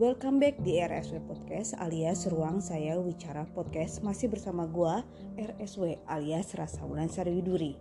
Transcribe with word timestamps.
Welcome 0.00 0.40
back 0.40 0.56
di 0.64 0.80
RSW 0.80 1.20
Podcast 1.28 1.76
alias 1.76 2.24
Ruang 2.24 2.64
Saya 2.64 2.96
Wicara 2.96 3.44
Podcast. 3.52 4.00
Masih 4.00 4.32
bersama 4.32 4.64
gua 4.64 5.04
RSW 5.36 6.00
alias 6.08 6.56
Rasa 6.56 6.80
Wulan 6.88 7.12
Sarwiduri 7.12 7.76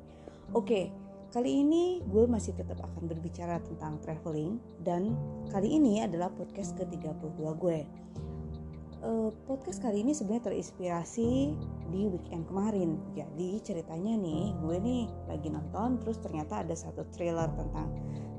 Oke, 0.51 0.91
kali 1.31 1.63
ini 1.63 2.03
gue 2.03 2.27
masih 2.27 2.51
tetap 2.59 2.83
akan 2.83 3.07
berbicara 3.07 3.63
tentang 3.63 3.95
traveling 4.03 4.59
Dan 4.83 5.15
kali 5.55 5.79
ini 5.79 6.03
adalah 6.03 6.27
podcast 6.35 6.75
ke-32 6.83 7.39
gue 7.55 7.79
uh, 9.07 9.31
Podcast 9.47 9.79
kali 9.79 10.03
ini 10.03 10.11
sebenarnya 10.11 10.51
terinspirasi 10.51 11.55
di 11.95 12.01
weekend 12.11 12.43
kemarin. 12.43 12.99
Jadi 13.15 13.63
ceritanya 13.63 14.19
nih, 14.19 14.51
gue 14.59 14.77
nih 14.83 15.07
lagi 15.31 15.47
nonton 15.47 15.95
Terus 16.03 16.19
ternyata 16.19 16.59
ada 16.59 16.75
satu 16.75 17.07
trailer 17.15 17.47
tentang 17.55 17.87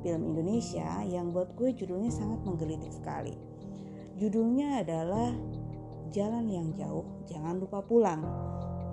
film 0.05 0.37
Indonesia 0.37 1.01
yang 1.09 1.33
buat 1.33 1.57
gue 1.57 1.73
judulnya 1.73 2.13
sangat 2.13 2.45
menggelitik 2.45 2.93
sekali 2.93 3.52
Judulnya 4.23 4.87
adalah 4.87 5.35
Jalan 6.15 6.47
yang 6.47 6.71
Jauh, 6.79 7.27
Jangan 7.27 7.59
Lupa 7.59 7.83
Pulang. 7.83 8.23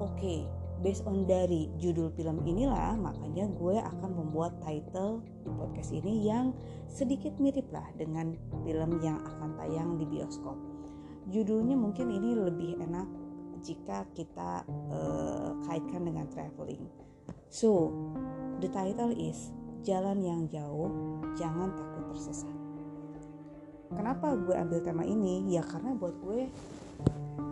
Oke, 0.01 0.49
based 0.81 1.05
on 1.05 1.29
dari 1.29 1.69
judul 1.77 2.09
film 2.17 2.41
inilah, 2.49 2.97
makanya 2.97 3.45
gue 3.45 3.77
akan 3.77 4.09
membuat 4.09 4.57
title 4.65 5.21
di 5.45 5.53
podcast 5.53 5.93
ini 5.93 6.25
yang 6.25 6.49
sedikit 6.89 7.37
mirip 7.37 7.69
lah 7.69 7.85
dengan 7.93 8.33
film 8.65 8.97
yang 9.05 9.21
akan 9.21 9.53
tayang 9.53 10.01
di 10.01 10.09
bioskop. 10.09 10.57
Judulnya 11.29 11.77
mungkin 11.77 12.09
ini 12.09 12.33
lebih 12.33 12.81
enak 12.81 13.05
jika 13.61 14.09
kita 14.17 14.65
uh, 14.89 15.53
kaitkan 15.69 16.09
dengan 16.09 16.25
traveling. 16.33 16.89
So, 17.53 17.93
the 18.65 18.71
title 18.73 19.13
is 19.13 19.53
Jalan 19.85 20.25
yang 20.25 20.49
Jauh, 20.49 20.89
Jangan 21.37 21.77
Takut 21.77 22.17
Tersesat 22.17 22.58
kenapa 24.09 24.33
gue 24.41 24.57
ambil 24.57 24.79
tema 24.81 25.05
ini? 25.05 25.53
Ya 25.53 25.61
karena 25.61 25.93
buat 25.93 26.17
gue 26.25 26.49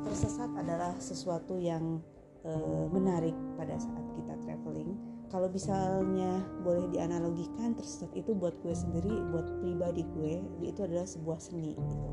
tersesat 0.10 0.50
adalah 0.58 0.90
sesuatu 0.98 1.54
yang 1.62 2.02
e, 2.42 2.50
menarik 2.90 3.38
pada 3.54 3.78
saat 3.78 4.02
kita 4.18 4.34
traveling. 4.42 4.98
Kalau 5.30 5.54
misalnya 5.54 6.42
boleh 6.66 6.90
dianalogikan 6.90 7.78
tersesat 7.78 8.10
itu 8.18 8.34
buat 8.34 8.58
gue 8.66 8.74
sendiri 8.74 9.14
buat 9.30 9.46
pribadi 9.62 10.02
gue 10.18 10.42
itu 10.66 10.82
adalah 10.82 11.06
sebuah 11.06 11.38
seni 11.38 11.78
gitu. 11.78 12.10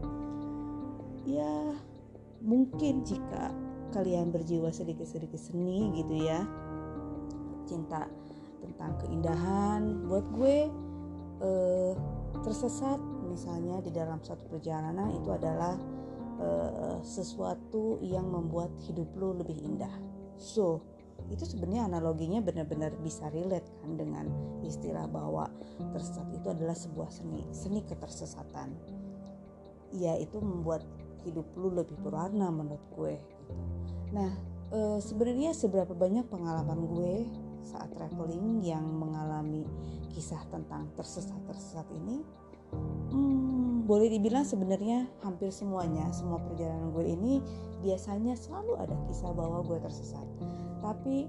Ya 1.24 1.80
mungkin 2.44 3.00
jika 3.00 3.48
kalian 3.96 4.28
berjiwa 4.28 4.68
sedikit-sedikit 4.68 5.40
seni 5.40 5.88
gitu 6.04 6.20
ya. 6.20 6.44
Cinta 7.64 8.12
tentang 8.60 8.92
keindahan 9.08 10.04
buat 10.04 10.28
gue 10.36 10.68
eh, 11.40 11.92
tersesat 12.44 13.13
misalnya 13.34 13.82
di 13.82 13.90
dalam 13.90 14.22
suatu 14.22 14.46
perjalanan 14.46 15.10
itu 15.10 15.28
adalah 15.34 15.74
uh, 16.38 16.98
sesuatu 17.02 17.98
yang 17.98 18.30
membuat 18.30 18.70
hidup 18.86 19.10
lu 19.18 19.34
lebih 19.34 19.58
indah. 19.58 19.90
So, 20.38 20.82
itu 21.30 21.42
sebenarnya 21.42 21.88
analoginya 21.90 22.38
benar-benar 22.44 22.94
bisa 23.02 23.26
relate 23.34 23.66
kan 23.82 23.96
dengan 23.98 24.28
istilah 24.62 25.10
bahwa 25.10 25.50
tersesat 25.94 26.26
itu 26.30 26.46
adalah 26.52 26.76
sebuah 26.76 27.10
seni, 27.10 27.42
seni 27.50 27.80
ketersesatan. 27.82 28.74
Ya, 29.94 30.18
itu 30.18 30.42
membuat 30.42 30.82
hidup 31.24 31.46
lu 31.56 31.72
lebih 31.72 31.96
berwarna 32.02 32.52
menurut 32.52 32.84
gue 32.92 33.14
gitu. 33.16 33.54
Nah, 34.12 34.30
e, 34.74 35.00
sebenarnya 35.00 35.56
seberapa 35.56 35.96
banyak 35.96 36.28
pengalaman 36.28 36.84
gue 36.92 37.14
saat 37.64 37.88
traveling 37.96 38.60
yang 38.60 38.84
mengalami 38.84 39.64
kisah 40.12 40.44
tentang 40.52 40.92
tersesat-tersesat 40.94 41.88
ini 42.04 42.20
hmm, 43.10 43.86
boleh 43.88 44.08
dibilang 44.10 44.44
sebenarnya 44.44 45.06
hampir 45.22 45.50
semuanya 45.54 46.08
semua 46.10 46.40
perjalanan 46.40 46.90
gue 46.92 47.04
ini 47.06 47.40
biasanya 47.84 48.34
selalu 48.34 48.80
ada 48.80 48.96
kisah 49.08 49.32
bahwa 49.32 49.60
gue 49.64 49.78
tersesat 49.80 50.26
tapi 50.80 51.28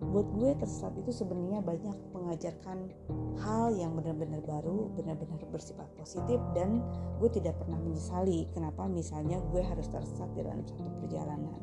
buat 0.00 0.24
gue 0.32 0.56
tersesat 0.56 0.96
itu 0.96 1.12
sebenarnya 1.12 1.60
banyak 1.60 1.92
mengajarkan 2.16 2.88
hal 3.36 3.76
yang 3.76 3.92
benar-benar 3.92 4.40
baru, 4.40 4.88
benar-benar 4.96 5.44
bersifat 5.52 5.84
positif 6.00 6.40
dan 6.56 6.80
gue 7.20 7.28
tidak 7.28 7.52
pernah 7.60 7.76
menyesali 7.76 8.48
kenapa 8.56 8.88
misalnya 8.88 9.36
gue 9.52 9.60
harus 9.60 9.92
tersesat 9.92 10.32
dalam 10.32 10.64
satu 10.64 10.88
perjalanan. 11.04 11.60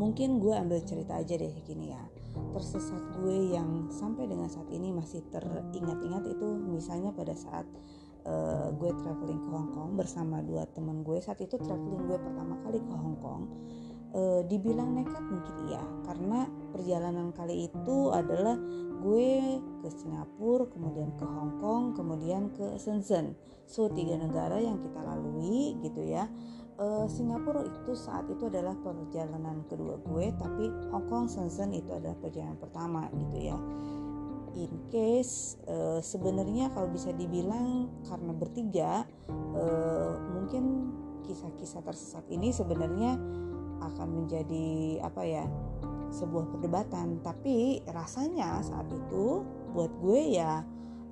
Mungkin 0.00 0.40
gue 0.40 0.56
ambil 0.56 0.80
cerita 0.88 1.20
aja 1.20 1.36
deh 1.36 1.52
gini 1.68 1.92
ya 1.92 2.00
tersesat 2.52 3.02
gue 3.20 3.56
yang 3.56 3.88
sampai 3.92 4.28
dengan 4.28 4.48
saat 4.48 4.68
ini 4.72 4.92
masih 4.92 5.24
teringat-ingat 5.28 6.24
itu 6.28 6.46
misalnya 6.66 7.12
pada 7.12 7.36
saat 7.36 7.66
uh, 8.26 8.72
gue 8.74 8.90
traveling 9.02 9.40
ke 9.40 9.48
Hong 9.52 9.70
Kong 9.72 9.90
bersama 9.96 10.42
dua 10.42 10.64
teman 10.70 11.04
gue 11.04 11.18
saat 11.22 11.40
itu 11.40 11.56
traveling 11.56 12.04
gue 12.08 12.18
pertama 12.18 12.58
kali 12.64 12.80
ke 12.80 12.94
Hong 12.94 13.18
Kong 13.20 13.42
uh, 14.16 14.40
dibilang 14.46 14.96
nekat 14.96 15.22
mungkin 15.22 15.54
iya 15.70 15.82
karena 16.04 16.48
perjalanan 16.72 17.30
kali 17.36 17.68
itu 17.68 18.12
adalah 18.12 18.56
gue 18.96 19.60
ke 19.84 19.88
Singapura 19.92 20.66
kemudian 20.72 21.12
ke 21.20 21.24
Hong 21.28 21.60
Kong 21.60 21.82
kemudian 21.94 22.50
ke 22.56 22.80
Shenzhen. 22.80 23.36
So 23.66 23.90
tiga 23.90 24.18
negara 24.18 24.58
yang 24.62 24.80
kita 24.80 25.00
lalui 25.02 25.76
gitu 25.84 26.02
ya 26.06 26.26
uh, 26.80 27.06
Singapura 27.08 27.64
itu 27.64 27.92
saat 27.96 28.28
itu 28.28 28.48
adalah 28.48 28.76
perjalanan 28.78 29.64
kedua 29.68 30.00
gue 30.00 30.32
tapi 30.36 30.70
Hong 30.92 31.06
Kong 31.08 31.26
Shenzhen 31.28 31.72
itu 31.72 31.90
adalah 31.92 32.16
perjalanan 32.20 32.58
pertama 32.60 33.08
gitu 33.12 33.52
ya. 33.52 33.58
In 34.56 34.72
case 34.88 35.60
uh, 35.68 36.00
sebenarnya 36.00 36.72
kalau 36.72 36.88
bisa 36.88 37.12
dibilang 37.12 37.92
karena 38.08 38.32
bertiga 38.32 39.04
uh, 39.52 40.16
mungkin 40.32 40.92
kisah-kisah 41.28 41.84
tersesat 41.84 42.24
ini 42.32 42.54
sebenarnya 42.54 43.20
akan 43.84 44.08
menjadi 44.24 45.04
apa 45.04 45.22
ya 45.28 45.44
sebuah 46.08 46.48
perdebatan. 46.56 47.20
Tapi 47.20 47.84
rasanya 47.92 48.64
saat 48.64 48.88
itu 48.88 49.44
buat 49.76 49.92
gue 50.00 50.40
ya 50.40 50.64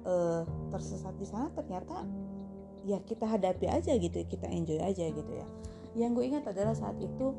uh, 0.09 0.49
tersesat 0.73 1.13
di 1.21 1.27
sana 1.29 1.53
ternyata 1.53 2.01
ya 2.85 3.01
kita 3.03 3.25
hadapi 3.25 3.67
aja 3.67 3.97
gitu 3.97 4.21
kita 4.29 4.47
enjoy 4.49 4.79
aja 4.81 5.09
gitu 5.09 5.33
ya. 5.33 5.47
Yang 5.97 6.11
gue 6.21 6.25
ingat 6.31 6.45
adalah 6.51 6.77
saat 6.77 6.97
itu 7.01 7.33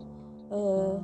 uh, 0.49 0.97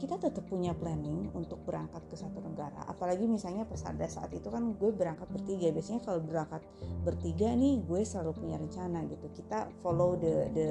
kita 0.00 0.16
tetap 0.16 0.48
punya 0.48 0.72
planning 0.72 1.28
untuk 1.36 1.60
berangkat 1.68 2.00
ke 2.08 2.16
satu 2.16 2.40
negara. 2.40 2.88
Apalagi 2.88 3.28
misalnya 3.28 3.68
pada 3.68 4.08
saat 4.08 4.32
itu 4.32 4.48
kan 4.48 4.72
gue 4.72 4.90
berangkat 4.96 5.28
bertiga. 5.28 5.68
Biasanya 5.76 6.00
kalau 6.00 6.24
berangkat 6.24 6.64
bertiga 7.04 7.52
nih 7.52 7.84
gue 7.84 8.00
selalu 8.00 8.32
punya 8.32 8.56
rencana 8.56 9.04
gitu. 9.04 9.28
Kita 9.36 9.68
follow 9.84 10.16
the 10.16 10.48
the 10.56 10.66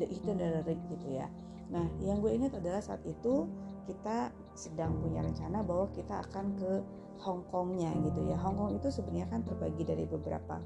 the 0.00 0.06
itinerary 0.08 0.80
gitu 0.88 1.06
ya. 1.12 1.28
Nah 1.68 1.84
yang 2.00 2.24
gue 2.24 2.32
ingat 2.32 2.56
adalah 2.56 2.80
saat 2.80 3.04
itu 3.04 3.44
kita 3.84 4.32
sedang 4.56 4.96
punya 4.96 5.20
rencana 5.20 5.60
bahwa 5.60 5.92
kita 5.92 6.24
akan 6.24 6.56
ke 6.56 6.72
Hong 7.20 7.44
Kongnya 7.52 7.92
gitu 8.00 8.32
ya. 8.32 8.40
Hong 8.40 8.56
Kong 8.56 8.80
itu 8.80 8.88
sebenarnya 8.88 9.28
kan 9.28 9.44
terbagi 9.44 9.84
dari 9.84 10.08
beberapa 10.08 10.56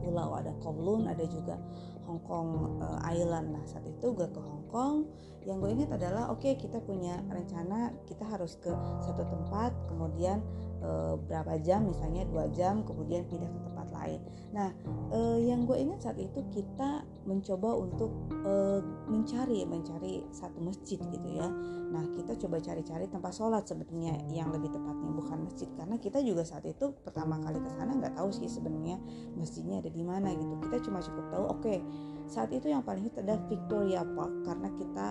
pulau 0.00 0.38
ada 0.38 0.54
Kowloon 0.62 1.10
ada 1.10 1.26
juga 1.26 1.58
Hong 2.06 2.22
Kong 2.22 2.78
uh, 2.78 3.02
Island. 3.10 3.50
Nah 3.50 3.64
saat 3.66 3.82
itu 3.84 4.14
gue 4.14 4.30
ke 4.30 4.38
Hong 4.38 4.64
Kong. 4.70 5.10
Yang 5.42 5.56
gue 5.62 5.70
ingat 5.78 5.90
adalah 5.98 6.30
oke 6.30 6.42
okay, 6.42 6.54
kita 6.54 6.78
punya 6.82 7.18
rencana 7.30 7.94
kita 8.06 8.22
harus 8.26 8.58
ke 8.58 8.70
satu 9.02 9.26
tempat 9.26 9.74
kemudian 9.90 10.42
uh, 10.82 11.14
berapa 11.18 11.58
jam 11.62 11.86
misalnya 11.86 12.26
dua 12.26 12.50
jam 12.50 12.82
kemudian 12.82 13.26
pindah 13.30 13.50
ke 13.50 13.60
tempat 13.62 13.75
lain. 13.92 14.20
Nah 14.54 14.70
uh, 15.12 15.38
yang 15.38 15.66
gue 15.66 15.76
ingat 15.76 16.06
saat 16.06 16.18
itu 16.18 16.42
kita 16.54 17.04
mencoba 17.26 17.74
untuk 17.74 18.10
uh, 18.46 18.80
mencari 19.10 19.66
mencari 19.66 20.22
satu 20.30 20.58
masjid 20.62 20.98
gitu 20.98 21.28
ya. 21.34 21.48
Nah 21.90 22.04
kita 22.14 22.38
coba 22.46 22.62
cari-cari 22.62 23.06
tempat 23.10 23.32
sholat 23.34 23.66
sebetulnya 23.66 24.16
yang 24.30 24.50
lebih 24.50 24.70
tepatnya 24.70 25.10
bukan 25.12 25.38
masjid. 25.46 25.68
Karena 25.74 25.96
kita 25.98 26.22
juga 26.22 26.42
saat 26.46 26.64
itu 26.64 26.94
pertama 27.02 27.38
kali 27.42 27.58
ke 27.62 27.70
sana 27.74 27.94
nggak 27.94 28.14
tahu 28.18 28.30
sih 28.30 28.48
sebenarnya 28.50 28.98
masjidnya 29.34 29.82
ada 29.82 29.90
di 29.90 30.02
mana 30.02 30.32
gitu. 30.34 30.54
Kita 30.66 30.76
cuma 30.86 30.98
cukup 31.02 31.24
tahu 31.30 31.44
oke 31.46 31.60
okay, 31.62 31.78
saat 32.26 32.50
itu 32.50 32.70
yang 32.70 32.82
paling 32.82 33.06
hit 33.06 33.14
adalah 33.18 33.40
Victoria 33.46 34.02
Park 34.02 34.44
karena 34.44 34.68
kita 34.74 35.06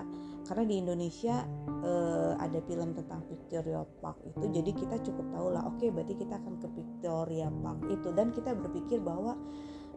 karena 0.46 0.64
di 0.68 0.76
Indonesia 0.78 1.42
uh, 1.82 2.38
ada 2.38 2.62
film 2.68 2.94
tentang 2.94 3.24
Victoria 3.26 3.82
Park 3.98 4.22
itu 4.22 4.44
jadi 4.52 4.70
kita 4.70 4.96
cukup 5.02 5.26
tahu 5.34 5.48
lah 5.50 5.62
oke 5.66 5.80
okay, 5.80 5.88
berarti 5.90 6.14
kita 6.14 6.38
akan 6.38 6.54
ke 6.60 6.68
Victoria 6.76 7.48
Park 7.62 7.80
itu. 7.88 8.08
Dan 8.12 8.32
kita 8.32 8.50
berpikir 8.56 8.98
bahwa 9.00 9.38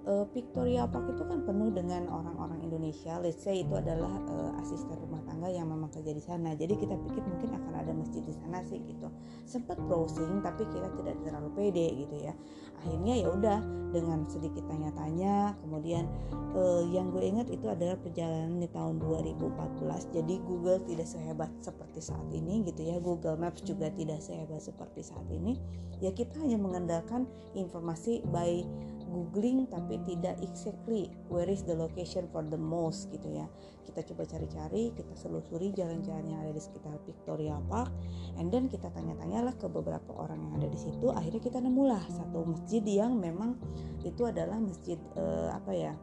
uh, 0.07 0.25
Victoria 0.31 0.88
Park 0.88 1.12
itu 1.12 1.24
kan 1.25 1.44
penuh 1.44 1.74
dengan 1.74 2.07
orang-orang 2.07 2.63
Indonesia. 2.63 3.19
Let's 3.19 3.44
say 3.44 3.66
itu 3.66 3.74
adalah 3.75 4.12
uh, 4.30 4.51
asisten 4.62 4.96
rumah 4.96 5.19
tangga 5.28 5.50
yang 5.51 5.68
memang 5.68 5.92
kerja 5.92 6.12
di 6.13 6.24
sana. 6.24 6.56
Jadi 6.56 6.78
kita 6.78 6.96
pikir 6.96 7.24
mungkin 7.25 7.50
akan 7.56 7.74
ada 7.75 7.92
masjid 7.92 8.24
di 8.24 8.34
sana 8.36 8.63
sih 8.68 8.80
gitu. 8.80 9.07
Sempat 9.44 9.81
browsing 9.81 10.40
tapi 10.46 10.63
kita 10.69 10.88
tidak 10.96 11.16
terlalu 11.25 11.50
pede 11.57 11.88
gitu 12.06 12.16
ya. 12.22 12.34
Akhirnya 12.80 13.13
ya 13.19 13.28
udah 13.34 13.57
dengan 13.90 14.24
sedikit 14.30 14.69
tanya-tanya 14.69 15.57
kemudian 15.66 16.06
uh, 16.54 16.86
yang 16.94 17.10
gue 17.10 17.25
ingat 17.25 17.50
itu 17.50 17.66
adalah 17.66 17.98
perjalanan 17.98 18.62
di 18.62 18.69
tahun 18.69 19.02
2014 19.02 20.13
jadi 20.13 20.36
Google 20.45 20.78
tidak 20.86 21.10
sehebat 21.10 21.50
seperti 21.60 22.00
saat 22.00 22.30
ini 22.30 22.63
gitu 22.69 22.86
ya. 22.86 23.02
Google 23.02 23.36
Maps 23.36 23.66
juga 23.66 23.90
tidak 23.92 24.22
sehebat 24.22 24.62
seperti 24.62 25.02
saat 25.02 25.25
ini. 25.34 25.57
Ya 26.00 26.13
kita 26.16 26.40
hanya 26.40 26.56
mengandalkan 26.56 27.28
informasi 27.57 28.24
by 28.30 28.63
googling 29.09 29.65
tapi 29.67 29.97
tidak 30.06 30.38
exactly 30.39 31.09
where 31.27 31.50
is 31.50 31.65
the 31.65 31.73
location 31.73 32.29
for 32.29 32.45
the 32.45 32.59
most 32.59 33.09
gitu 33.09 33.27
ya. 33.33 33.50
Kita 33.89 34.06
coba 34.13 34.29
cari-cari 34.29 34.94
kita 34.94 35.13
selusuri 35.17 35.73
jalan-jalan 35.73 36.25
yang 36.29 36.39
ada 36.45 36.53
di 36.53 36.61
sekitar 36.61 36.94
Victoria 37.03 37.57
Park 37.65 37.89
and 38.38 38.53
then 38.53 38.69
kita 38.69 38.88
tanya-tanyalah 38.94 39.57
ke 39.57 39.65
beberapa 39.65 40.13
orang 40.13 40.39
yang 40.45 40.53
ada 40.61 40.67
di 40.69 40.79
situ. 40.79 41.09
Akhirnya 41.09 41.41
kita 41.41 41.59
nemulah 41.59 42.03
satu 42.13 42.45
masjid 42.45 42.85
yang 42.85 43.17
memang 43.17 43.57
itu 44.06 44.23
adalah 44.29 44.61
masjid 44.61 45.01
uh, 45.17 45.51
apa 45.57 45.73
ya 45.73 45.94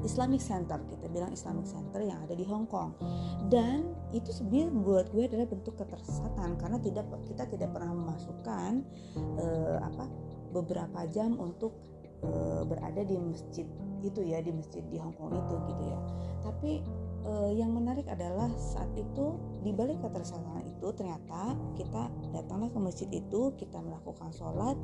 Islamic 0.00 0.40
Center. 0.40 0.80
Kita 0.88 1.04
bilang 1.12 1.36
Islamic 1.36 1.68
Center 1.68 2.00
yang 2.00 2.24
ada 2.24 2.32
di 2.32 2.48
Hong 2.48 2.64
Kong. 2.64 2.96
Dan 3.52 3.92
itu 4.16 4.32
sebenarnya 4.32 4.72
buat 4.72 5.06
gue 5.12 5.28
adalah 5.28 5.44
bentuk 5.44 5.76
ketersesatan 5.76 6.56
karena 6.56 6.80
tidak 6.80 7.04
kita 7.28 7.44
tidak 7.44 7.68
pernah 7.76 7.92
memasukkan 7.92 8.72
uh, 9.36 9.78
apa 9.84 10.08
beberapa 10.52 11.04
jam 11.12 11.36
untuk 11.36 11.91
uh, 12.22 12.62
berada 12.66 13.02
di 13.02 13.16
masjid 13.18 13.66
itu 14.02 14.20
ya 14.26 14.42
di 14.42 14.50
masjid 14.50 14.82
di 14.90 14.98
Hong 14.98 15.14
Kong 15.14 15.30
itu 15.30 15.54
gitu 15.70 15.84
ya. 15.86 15.98
Tapi 16.42 16.82
uh, 17.22 17.50
yang 17.54 17.70
menarik 17.70 18.06
adalah 18.10 18.50
saat 18.58 18.90
itu 18.98 19.38
di 19.62 19.70
balik 19.70 20.02
ketersalahan 20.02 20.66
itu 20.66 20.90
ternyata 20.98 21.54
kita 21.78 22.10
datanglah 22.34 22.66
ke 22.74 22.80
masjid 22.82 23.08
itu 23.14 23.54
kita 23.54 23.78
melakukan 23.78 24.34
sholat 24.34 24.74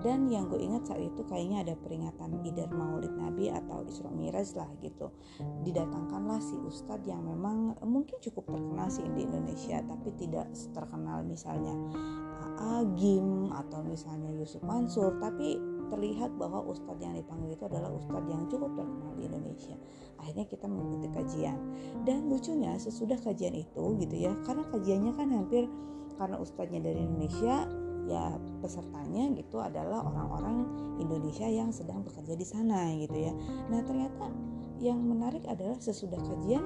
dan 0.00 0.24
yang 0.32 0.48
gue 0.48 0.56
ingat 0.56 0.88
saat 0.88 1.04
itu 1.04 1.20
kayaknya 1.28 1.68
ada 1.68 1.74
peringatan 1.76 2.40
idar 2.48 2.72
maulid 2.72 3.12
nabi 3.12 3.52
atau 3.52 3.84
isra 3.84 4.08
miraj 4.08 4.56
lah 4.56 4.68
gitu. 4.80 5.12
Didatangkanlah 5.68 6.40
si 6.40 6.56
ustadz 6.56 7.04
yang 7.04 7.20
memang 7.20 7.76
mungkin 7.84 8.16
cukup 8.24 8.48
terkenal 8.48 8.88
sih 8.88 9.04
di 9.12 9.28
Indonesia 9.28 9.84
tapi 9.84 10.16
tidak 10.16 10.48
terkenal 10.72 11.20
misalnya 11.20 11.76
Agim 12.62 13.50
atau 13.50 13.82
misalnya 13.82 14.30
Yusuf 14.38 14.62
Mansur 14.62 15.18
tapi 15.18 15.58
terlihat 15.90 16.34
bahwa 16.38 16.62
ustadz 16.66 17.02
yang 17.02 17.14
dipanggil 17.16 17.54
itu 17.54 17.64
adalah 17.66 17.90
ustadz 17.90 18.28
yang 18.28 18.44
cukup 18.46 18.70
terkenal 18.76 19.12
di 19.18 19.22
Indonesia. 19.26 19.76
Akhirnya 20.20 20.46
kita 20.46 20.66
mengikuti 20.70 21.08
kajian. 21.10 21.58
Dan 22.06 22.30
lucunya 22.30 22.78
sesudah 22.78 23.18
kajian 23.18 23.54
itu 23.56 23.84
gitu 24.02 24.16
ya 24.16 24.32
karena 24.46 24.64
kajiannya 24.70 25.12
kan 25.16 25.28
hampir 25.32 25.64
karena 26.20 26.36
ustadznya 26.38 26.80
dari 26.84 27.00
Indonesia 27.02 27.66
ya 28.06 28.34
pesertanya 28.58 29.30
gitu 29.38 29.62
adalah 29.62 30.02
orang-orang 30.02 30.66
Indonesia 30.98 31.46
yang 31.46 31.70
sedang 31.70 32.02
bekerja 32.02 32.34
di 32.34 32.46
sana 32.46 32.90
gitu 32.98 33.14
ya. 33.14 33.32
Nah 33.70 33.80
ternyata 33.86 34.26
yang 34.82 34.98
menarik 34.98 35.46
adalah 35.46 35.78
sesudah 35.78 36.18
kajian 36.18 36.62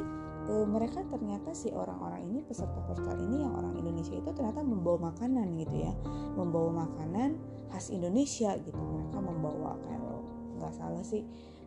e, 0.46 0.54
mereka 0.66 1.02
ternyata 1.10 1.52
si 1.52 1.70
orang-orang 1.74 2.26
ini 2.30 2.40
peserta-peserta 2.46 3.18
ini 3.18 3.42
yang 3.42 3.52
orang 3.54 3.74
Indonesia 3.76 4.14
itu 4.14 4.30
ternyata 4.32 4.62
membawa 4.62 5.12
makanan 5.12 5.58
gitu 5.60 5.76
ya. 5.76 5.92
Membawa 6.38 6.86
makanan 6.86 7.38
khas 7.74 7.90
Indonesia 7.90 8.54
gitu. 8.62 8.78
Mereka 8.78 9.18
membawa 9.18 9.74
kalau 9.82 10.22
nggak 10.56 10.72
salah 10.74 11.04
sih 11.04 11.26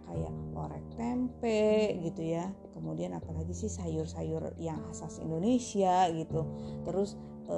kayak 0.09 0.33
orek 0.55 0.85
tempe 0.95 1.99
gitu 2.01 2.21
ya. 2.23 2.49
Kemudian 2.73 3.13
apalagi 3.13 3.51
sih 3.51 3.69
sayur-sayur 3.69 4.55
yang 4.57 4.79
khas 4.89 5.19
Indonesia 5.19 6.07
gitu. 6.15 6.47
Terus 6.87 7.19
e, 7.51 7.57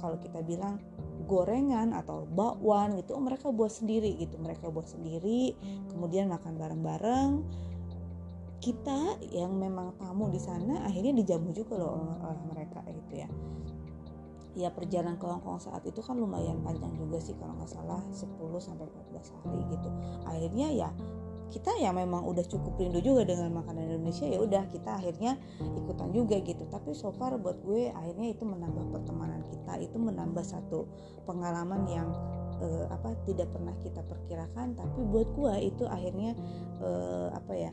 kalau 0.00 0.16
kita 0.18 0.40
bilang 0.40 0.80
gorengan 1.28 1.92
atau 1.92 2.24
bakwan 2.26 2.96
gitu 2.96 3.14
mereka 3.20 3.52
buat 3.52 3.70
sendiri 3.70 4.16
gitu. 4.18 4.40
Mereka 4.40 4.72
buat 4.72 4.88
sendiri 4.88 5.54
kemudian 5.92 6.26
makan 6.32 6.56
bareng-bareng 6.56 7.30
kita 8.60 9.16
yang 9.32 9.56
memang 9.56 9.96
tamu 9.96 10.28
di 10.28 10.36
sana 10.36 10.84
akhirnya 10.84 11.16
dijamu 11.16 11.50
juga 11.56 11.80
loh 11.80 12.20
oleh 12.20 12.44
mereka 12.52 12.84
gitu 12.92 13.24
ya. 13.24 13.28
Ya 14.52 14.68
perjalanan 14.68 15.16
ke 15.16 15.24
Hong 15.24 15.40
Kong 15.40 15.62
saat 15.62 15.80
itu 15.88 16.04
kan 16.04 16.20
lumayan 16.20 16.60
panjang 16.60 16.92
juga 17.00 17.16
sih 17.22 17.32
kalau 17.40 17.56
nggak 17.56 17.70
salah 17.70 18.02
10 18.12 18.36
sampai 18.60 18.84
14 19.16 19.34
hari 19.40 19.60
gitu. 19.72 19.88
Akhirnya 20.28 20.68
ya 20.68 20.90
kita 21.50 21.74
ya 21.82 21.90
memang 21.90 22.22
udah 22.30 22.46
cukup 22.46 22.78
rindu 22.78 23.02
juga 23.02 23.26
dengan 23.26 23.50
makanan 23.58 23.90
Indonesia 23.90 24.22
ya 24.22 24.38
udah 24.38 24.62
kita 24.70 25.00
akhirnya 25.00 25.40
ikutan 25.58 26.12
juga 26.12 26.36
gitu. 26.44 26.62
Tapi 26.68 26.92
so 26.92 27.10
far 27.16 27.40
buat 27.40 27.58
gue 27.64 27.90
akhirnya 27.90 28.28
itu 28.36 28.44
menambah 28.44 28.92
pertemanan 28.92 29.42
kita 29.48 29.80
itu 29.80 29.96
menambah 29.96 30.44
satu 30.44 30.84
pengalaman 31.24 31.88
yang 31.88 32.08
uh, 32.60 32.86
apa 32.92 33.16
tidak 33.24 33.48
pernah 33.50 33.74
kita 33.80 34.04
perkirakan 34.04 34.76
tapi 34.76 35.00
buat 35.08 35.28
gue 35.34 35.54
itu 35.72 35.84
akhirnya 35.88 36.36
uh, 36.84 37.32
apa 37.34 37.52
ya 37.56 37.72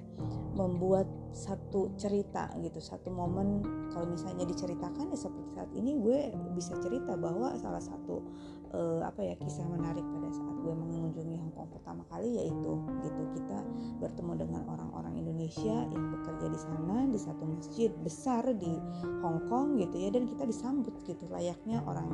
membuat 0.58 1.06
satu 1.36 1.94
cerita 2.02 2.50
gitu 2.66 2.82
satu 2.82 3.14
momen 3.14 3.62
kalau 3.94 4.10
misalnya 4.10 4.48
diceritakan 4.48 5.14
ya 5.14 5.18
seperti 5.20 5.50
saat 5.54 5.72
ini 5.78 5.94
gue 6.02 6.34
bisa 6.58 6.74
cerita 6.82 7.14
bahwa 7.14 7.54
salah 7.62 7.84
satu 7.84 8.26
uh, 8.74 9.06
apa 9.06 9.22
ya 9.22 9.36
kisah 9.38 9.68
menarik 9.70 10.02
pada 10.02 10.30
saat 10.34 10.56
gue 10.66 10.74
mengunjungi 10.74 11.36
Hong 11.38 11.54
Kong 11.54 11.70
pertama 11.70 12.02
kali 12.10 12.42
yaitu 12.42 12.72
gitu 13.06 13.24
kita 13.38 13.60
bertemu 14.02 14.34
dengan 14.48 14.62
orang-orang 14.66 15.14
Indonesia 15.22 15.86
yang 15.94 16.06
bekerja 16.18 16.48
di 16.50 16.60
sana 16.60 16.98
di 17.06 17.20
satu 17.22 17.44
masjid 17.46 17.92
besar 18.02 18.44
di 18.58 18.74
Hong 19.22 19.46
Kong 19.48 19.78
gitu 19.78 19.96
ya 20.02 20.10
dan 20.10 20.26
kita 20.26 20.44
disambut 20.50 20.96
gitu 21.06 21.30
layaknya 21.30 21.86
orang 21.86 22.10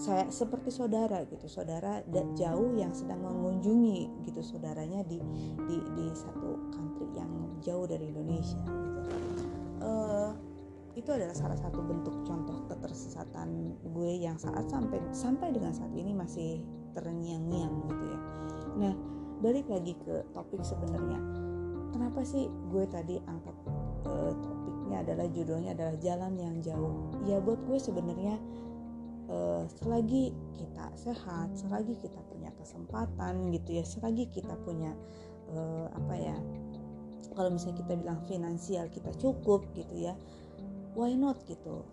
saya 0.00 0.32
seperti 0.32 0.72
saudara 0.72 1.20
gitu 1.28 1.44
saudara 1.44 2.00
jauh 2.32 2.72
yang 2.72 2.96
sedang 2.96 3.20
mengunjungi 3.20 4.24
gitu 4.24 4.40
saudaranya 4.40 5.04
di 5.04 5.20
di 5.68 5.76
di 5.76 6.06
satu 6.16 6.72
country 6.72 7.04
yang 7.12 7.28
jauh 7.60 7.84
dari 7.84 8.08
Indonesia 8.08 8.64
gitu. 8.64 9.00
Uh, 9.84 10.32
itu 10.96 11.12
adalah 11.12 11.36
salah 11.36 11.60
satu 11.60 11.84
bentuk 11.84 12.16
contoh 12.24 12.64
ketersesatan 12.72 13.76
gue 13.92 14.12
yang 14.24 14.40
saat 14.40 14.72
sampai 14.72 15.04
sampai 15.12 15.52
dengan 15.52 15.76
saat 15.76 15.92
ini 15.92 16.16
masih 16.16 16.64
terngiang-ngiang 16.96 17.74
gitu 17.84 18.04
ya. 18.08 18.20
Nah, 18.80 18.94
balik 19.44 19.68
lagi 19.68 19.92
ke 20.00 20.24
topik 20.32 20.64
sebenarnya. 20.64 21.20
Kenapa 21.92 22.24
sih 22.24 22.48
gue 22.72 22.84
tadi 22.88 23.20
angkat 23.28 23.56
uh, 24.08 24.32
topiknya 24.32 25.04
adalah 25.04 25.26
judulnya 25.28 25.76
adalah 25.76 25.96
jalan 26.00 26.32
yang 26.40 26.56
jauh. 26.64 27.12
Ya 27.28 27.36
buat 27.36 27.60
gue 27.68 27.76
sebenarnya 27.76 28.40
uh, 29.30 29.64
selagi 29.80 30.34
kita 30.58 30.86
sehat, 30.98 31.54
selagi 31.54 31.94
kita 32.02 32.20
punya 32.28 32.50
kesempatan 32.58 33.54
gitu 33.54 33.80
ya, 33.80 33.84
selagi 33.86 34.26
kita 34.28 34.52
punya 34.66 34.92
uh, 35.54 35.86
apa 35.94 36.14
ya? 36.18 36.36
Kalau 37.30 37.54
misalnya 37.54 37.86
kita 37.86 37.94
bilang 37.94 38.20
finansial 38.26 38.90
kita 38.90 39.14
cukup 39.16 39.70
gitu 39.78 40.10
ya, 40.10 40.18
why 40.94 41.14
not 41.14 41.38
gitu 41.46 41.86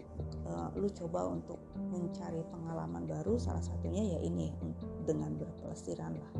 uh, 0.49 0.69
lu 0.73 0.89
coba 0.89 1.29
untuk 1.29 1.61
mencari 1.77 2.41
pengalaman 2.49 3.05
baru 3.05 3.37
salah 3.37 3.61
satunya 3.61 4.17
ya 4.17 4.19
ini 4.25 4.49
dengan 5.05 5.37
berpelesiran 5.37 6.17
lah 6.17 6.31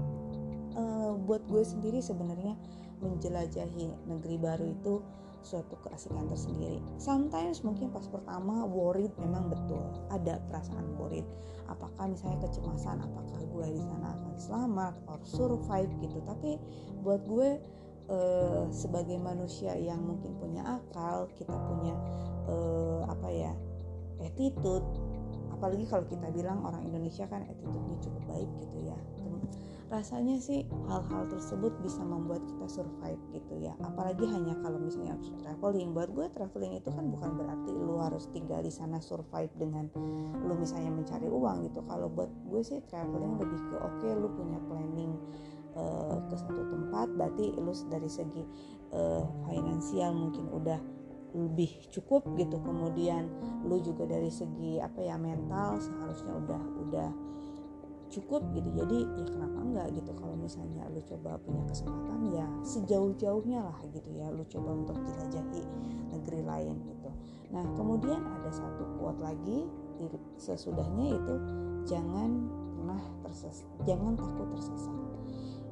uh, 0.78 1.12
buat 1.18 1.44
gue 1.50 1.64
sendiri 1.66 2.00
sebenarnya 2.00 2.54
menjelajahi 3.02 4.10
negeri 4.10 4.36
baru 4.42 4.66
itu 4.74 5.02
suatu 5.46 5.80
keasikan 5.86 6.28
tersendiri. 6.28 6.82
Sometimes 6.98 7.62
mungkin 7.62 7.94
pas 7.94 8.04
pertama 8.10 8.66
worried 8.68 9.14
memang 9.22 9.48
betul 9.48 9.82
ada 10.12 10.42
perasaan 10.50 10.98
worried. 10.98 11.26
Apakah 11.72 12.10
misalnya 12.10 12.48
kecemasan 12.48 13.00
apakah 13.04 13.40
gue 13.48 13.66
di 13.80 13.84
sana 13.84 14.18
akan 14.18 14.34
selamat 14.36 14.94
or 15.08 15.20
survive 15.24 15.92
gitu. 16.04 16.20
Tapi 16.26 16.58
buat 17.06 17.24
gue 17.30 17.50
uh, 18.12 18.66
sebagai 18.74 19.16
manusia 19.22 19.78
yang 19.78 20.04
mungkin 20.04 20.36
punya 20.36 20.64
akal 20.66 21.32
kita 21.38 21.54
punya 21.54 21.96
uh, 22.50 23.08
apa 23.08 23.30
ya 23.32 23.54
attitude. 24.20 24.88
Apalagi 25.54 25.90
kalau 25.90 26.06
kita 26.06 26.28
bilang 26.34 26.62
orang 26.66 26.86
Indonesia 26.86 27.26
kan 27.26 27.42
attitude-nya 27.46 27.98
cukup 28.04 28.24
baik 28.30 28.50
gitu 28.62 28.94
ya 28.94 28.98
rasanya 29.88 30.36
sih 30.44 30.68
hal-hal 30.92 31.32
tersebut 31.32 31.72
bisa 31.80 32.04
membuat 32.04 32.44
kita 32.44 32.68
survive 32.68 33.22
gitu 33.32 33.56
ya. 33.64 33.72
Apalagi 33.80 34.28
hanya 34.28 34.60
kalau 34.60 34.76
misalnya 34.84 35.16
traveling. 35.40 35.96
Buat 35.96 36.12
gue 36.12 36.28
traveling 36.36 36.76
itu 36.76 36.92
kan 36.92 37.08
bukan 37.08 37.40
berarti 37.40 37.72
lu 37.72 37.96
harus 38.04 38.28
tinggal 38.36 38.60
di 38.60 38.72
sana 38.72 39.00
survive 39.00 39.52
dengan 39.56 39.88
lu 40.44 40.54
misalnya 40.60 40.92
mencari 40.92 41.32
uang 41.32 41.72
gitu. 41.72 41.80
Kalau 41.88 42.12
buat 42.12 42.28
gue 42.52 42.62
sih 42.68 42.84
traveling 42.92 43.40
lebih 43.40 43.60
ke 43.72 43.76
oke 43.80 43.96
okay, 44.04 44.12
lu 44.12 44.28
punya 44.36 44.60
planning 44.68 45.12
uh, 45.80 46.20
ke 46.28 46.36
satu 46.36 46.62
tempat. 46.68 47.08
Berarti 47.16 47.56
lu 47.56 47.72
dari 47.88 48.10
segi 48.12 48.44
uh, 48.92 49.24
finansial 49.48 50.12
mungkin 50.12 50.52
udah 50.52 50.80
lebih 51.32 51.88
cukup 51.96 52.28
gitu. 52.36 52.60
Kemudian 52.60 53.32
lu 53.64 53.80
juga 53.80 54.04
dari 54.04 54.28
segi 54.28 54.84
apa 54.84 55.00
ya 55.00 55.16
mental 55.16 55.80
seharusnya 55.80 56.34
udah 56.44 56.62
udah 56.88 57.10
cukup 58.08 58.42
gitu. 58.56 58.70
Jadi 58.74 58.98
ya 59.04 59.26
kenapa 59.28 59.58
enggak 59.64 59.88
gitu? 59.96 60.12
Kalau 60.16 60.36
misalnya 60.36 60.84
lu 60.92 61.02
coba 61.04 61.40
punya 61.44 61.64
kesempatan 61.68 62.20
ya 62.32 62.48
sejauh-jauhnya 62.64 63.60
lah 63.64 63.78
gitu 63.92 64.10
ya. 64.16 64.28
Lu 64.32 64.44
coba 64.48 64.70
untuk 64.74 64.98
jelajahi 65.04 65.62
negeri 66.16 66.42
lain 66.44 66.76
gitu. 66.88 67.10
Nah 67.52 67.64
kemudian 67.76 68.20
ada 68.20 68.52
satu 68.52 68.84
quote 69.00 69.20
lagi 69.24 69.68
sesudahnya 70.38 71.18
itu 71.18 71.36
jangan 71.90 72.30
pernah 72.78 73.02
tersesat 73.26 73.68
jangan 73.84 74.14
takut 74.14 74.48
tersesat. 74.54 74.98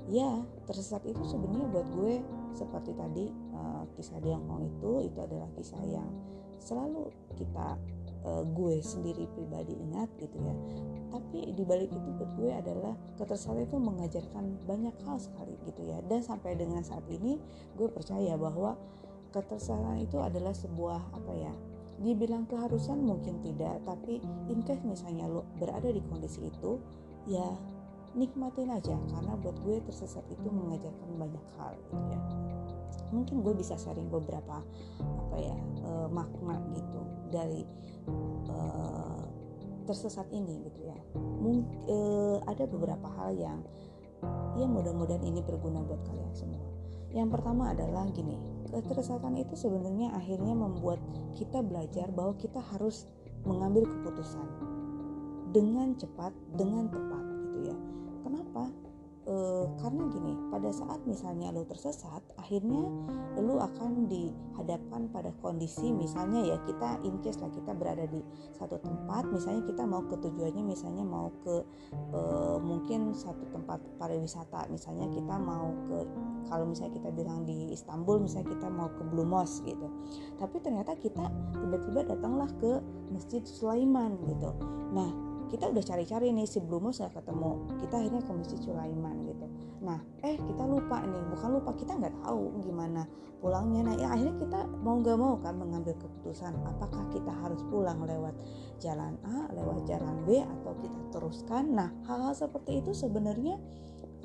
Ya 0.06 0.30
tersesat 0.70 1.02
itu 1.10 1.22
sebenarnya 1.26 1.66
buat 1.70 1.88
gue 1.98 2.22
seperti 2.54 2.94
tadi 2.94 3.26
uh, 3.58 3.84
kisah 3.98 4.22
di 4.22 4.30
Hongkong 4.30 4.64
itu 4.70 4.92
itu 5.12 5.20
adalah 5.20 5.50
kisah 5.58 5.82
yang 5.86 6.08
selalu 6.62 7.10
kita 7.38 7.78
uh, 8.26 8.44
gue 8.44 8.82
sendiri 8.82 9.30
pribadi 9.32 9.78
ingat 9.78 10.10
gitu 10.18 10.38
ya. 10.42 10.56
Tapi 11.14 11.54
di 11.56 11.64
balik 11.64 11.94
itu 11.94 12.10
buat 12.18 12.32
gue 12.36 12.50
adalah 12.52 12.94
ketersediaan 13.16 13.70
itu 13.70 13.78
mengajarkan 13.80 14.44
banyak 14.66 14.96
hal 15.06 15.18
sekali 15.22 15.56
gitu 15.70 15.86
ya. 15.86 16.02
Dan 16.10 16.26
sampai 16.26 16.58
dengan 16.58 16.82
saat 16.82 17.06
ini 17.08 17.38
gue 17.78 17.88
percaya 17.88 18.36
bahwa 18.36 18.76
ketersediaan 19.32 20.02
itu 20.02 20.18
adalah 20.20 20.52
sebuah 20.52 21.14
apa 21.14 21.34
ya 21.36 21.54
dibilang 21.96 22.44
keharusan 22.44 23.08
mungkin 23.08 23.40
tidak 23.40 23.80
tapi 23.88 24.20
in 24.52 24.60
case 24.68 24.84
misalnya 24.84 25.32
lo 25.32 25.48
berada 25.56 25.88
di 25.88 26.04
kondisi 26.04 26.44
itu 26.52 26.82
ya 27.30 27.46
nikmatin 28.18 28.74
aja. 28.74 28.98
Karena 29.14 29.38
buat 29.40 29.56
gue 29.64 29.80
tersesat 29.86 30.26
itu 30.28 30.48
mengajarkan 30.52 31.10
banyak 31.16 31.46
hal 31.56 31.72
gitu 31.88 32.04
ya 32.12 32.55
mungkin 33.14 33.46
gue 33.46 33.54
bisa 33.58 33.78
sharing 33.78 34.10
beberapa 34.10 34.62
apa 35.02 35.38
ya 35.38 35.58
uh, 35.86 36.08
makna 36.10 36.62
gitu 36.74 37.02
dari 37.30 37.62
uh, 38.50 39.24
tersesat 39.86 40.26
ini 40.34 40.66
gitu 40.66 40.90
ya. 40.90 40.98
Mungkin 41.16 41.66
uh, 41.90 42.38
ada 42.50 42.66
beberapa 42.66 43.06
hal 43.22 43.38
yang 43.38 43.60
ya 44.58 44.66
mudah-mudahan 44.66 45.22
ini 45.22 45.44
berguna 45.46 45.86
buat 45.86 46.02
kalian 46.08 46.34
semua. 46.34 46.66
Yang 47.14 47.40
pertama 47.40 47.72
adalah 47.72 48.10
gini 48.12 48.36
ketersesatan 48.76 49.40
itu 49.40 49.56
sebenarnya 49.56 50.12
akhirnya 50.18 50.52
membuat 50.52 51.00
kita 51.38 51.64
belajar 51.64 52.12
bahwa 52.12 52.36
kita 52.36 52.60
harus 52.60 53.08
mengambil 53.46 53.88
keputusan 53.88 54.48
dengan 55.56 55.96
cepat 55.96 56.36
dengan 56.58 56.92
tepat 56.92 57.24
gitu 57.24 57.58
ya. 57.72 57.78
Kenapa 58.26 58.64
e, 59.26 59.36
karena 59.82 60.04
gini 60.10 60.34
pada 60.54 60.70
saat 60.72 61.02
misalnya 61.10 61.52
lo 61.52 61.66
tersesat 61.66 62.22
akhirnya 62.38 62.86
lo 63.42 63.60
akan 63.60 64.08
dihadapkan 64.08 65.10
pada 65.12 65.34
kondisi 65.42 65.92
misalnya 65.92 66.46
ya 66.46 66.58
kita 66.64 67.02
in 67.04 67.20
case 67.26 67.42
lah 67.42 67.52
kita 67.52 67.74
berada 67.76 68.06
di 68.08 68.22
satu 68.56 68.80
tempat 68.80 69.28
misalnya 69.30 69.66
kita 69.66 69.84
mau 69.84 70.06
ke 70.06 70.16
tujuannya 70.22 70.64
misalnya 70.64 71.04
mau 71.04 71.34
ke 71.44 71.56
e, 72.14 72.20
mungkin 72.62 73.12
satu 73.12 73.44
tempat 73.52 73.82
pariwisata 73.98 74.70
misalnya 74.70 75.10
kita 75.12 75.36
mau 75.42 75.74
ke 75.90 75.98
kalau 76.46 76.70
misalnya 76.70 77.02
kita 77.02 77.10
bilang 77.10 77.44
di 77.44 77.74
Istanbul 77.74 78.22
misalnya 78.22 78.54
kita 78.54 78.68
mau 78.70 78.90
ke 78.94 79.02
Blue 79.10 79.26
Mosque 79.26 79.66
gitu. 79.66 79.88
Tapi 80.38 80.62
ternyata 80.62 80.94
kita 80.94 81.26
tiba-tiba 81.58 82.06
datanglah 82.06 82.50
ke 82.62 82.80
Masjid 83.10 83.42
Sulaiman 83.42 84.14
gitu. 84.30 84.54
Nah 84.94 85.35
kita 85.52 85.70
udah 85.70 85.84
cari-cari 85.84 86.34
nih 86.34 86.48
si 86.50 86.60
Blumos 86.62 87.00
gak 87.02 87.14
ketemu. 87.14 87.70
Kita 87.82 87.94
akhirnya 88.02 88.22
ke 88.26 88.32
Masjid 88.34 88.60
Sulaiman 88.62 89.16
gitu. 89.30 89.46
Nah 89.86 90.00
eh 90.26 90.36
kita 90.36 90.64
lupa 90.66 91.06
nih 91.06 91.24
bukan 91.30 91.50
lupa 91.62 91.72
kita 91.78 91.94
nggak 91.94 92.16
tahu 92.26 92.58
gimana 92.66 93.06
pulangnya. 93.38 93.82
Nah 93.86 93.96
ya 94.02 94.08
akhirnya 94.10 94.36
kita 94.42 94.60
mau 94.82 94.98
nggak 94.98 95.18
mau 95.20 95.38
kan 95.38 95.54
mengambil 95.56 95.94
keputusan 96.02 96.58
apakah 96.66 97.06
kita 97.14 97.30
harus 97.30 97.62
pulang 97.70 98.02
lewat 98.02 98.34
jalan 98.82 99.14
A 99.30 99.46
lewat 99.54 99.86
jalan 99.86 100.16
B 100.26 100.42
atau 100.42 100.74
kita 100.82 101.00
teruskan? 101.14 101.78
Nah 101.78 101.90
hal-hal 102.10 102.34
seperti 102.34 102.82
itu 102.82 102.98
sebenarnya 102.98 103.62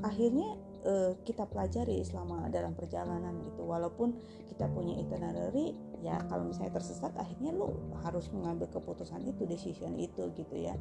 akhirnya 0.01 0.57
uh, 0.89 1.13
kita 1.29 1.45
pelajari 1.45 2.01
selama 2.01 2.49
dalam 2.49 2.73
perjalanan 2.73 3.37
gitu. 3.45 3.69
Walaupun 3.69 4.17
kita 4.49 4.65
punya 4.73 4.97
itinerary 4.97 5.77
ya 6.01 6.17
kalau 6.33 6.49
misalnya 6.49 6.73
tersesat 6.73 7.13
akhirnya 7.17 7.53
lo 7.53 7.77
harus 8.05 8.33
mengambil 8.33 8.69
keputusan 8.73 9.21
itu 9.29 9.45
decision 9.45 9.97
itu 10.01 10.33
gitu 10.37 10.57
ya. 10.57 10.75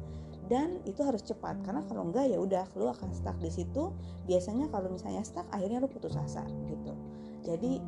Dan 0.48 0.80
itu 0.88 1.04
harus 1.04 1.20
cepat 1.22 1.60
karena 1.62 1.84
kalau 1.86 2.08
enggak 2.08 2.32
ya 2.32 2.40
udah 2.40 2.64
lo 2.76 2.90
akan 2.90 3.12
stuck 3.12 3.36
di 3.38 3.52
situ. 3.52 3.92
Biasanya 4.24 4.72
kalau 4.72 4.88
misalnya 4.92 5.20
stuck 5.22 5.46
akhirnya 5.52 5.78
lo 5.84 5.88
putus 5.92 6.16
asa 6.16 6.42
gitu. 6.68 6.92
Jadi 7.44 7.80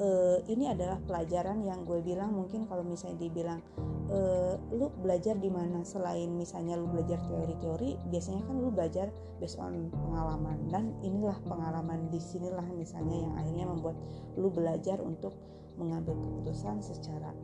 uh, 0.00 0.38
ini 0.48 0.72
adalah 0.72 0.98
pelajaran 1.04 1.60
yang 1.62 1.84
gue 1.84 2.00
bilang 2.00 2.32
mungkin 2.32 2.64
kalau 2.64 2.82
misalnya 2.86 3.20
dibilang 3.20 3.60
uh, 4.08 4.56
lu 4.72 4.88
belajar 5.00 5.36
di 5.36 5.52
mana 5.52 5.84
selain 5.84 6.32
misalnya 6.32 6.80
lu 6.80 6.88
belajar 6.88 7.20
teori-teori 7.28 8.08
biasanya 8.08 8.42
kan 8.48 8.56
lu 8.56 8.70
belajar 8.72 9.12
based 9.38 9.60
on 9.60 9.92
pengalaman. 9.92 10.58
Dan 10.72 10.96
inilah 11.04 11.36
pengalaman 11.44 12.08
di 12.08 12.20
sinilah 12.20 12.64
misalnya 12.72 13.28
yang 13.28 13.34
akhirnya 13.36 13.66
membuat 13.68 13.96
lu 14.40 14.48
belajar 14.48 14.98
untuk 15.04 15.36
mengambil 15.82 16.14
keputusan 16.14 16.80
secara 16.80 17.34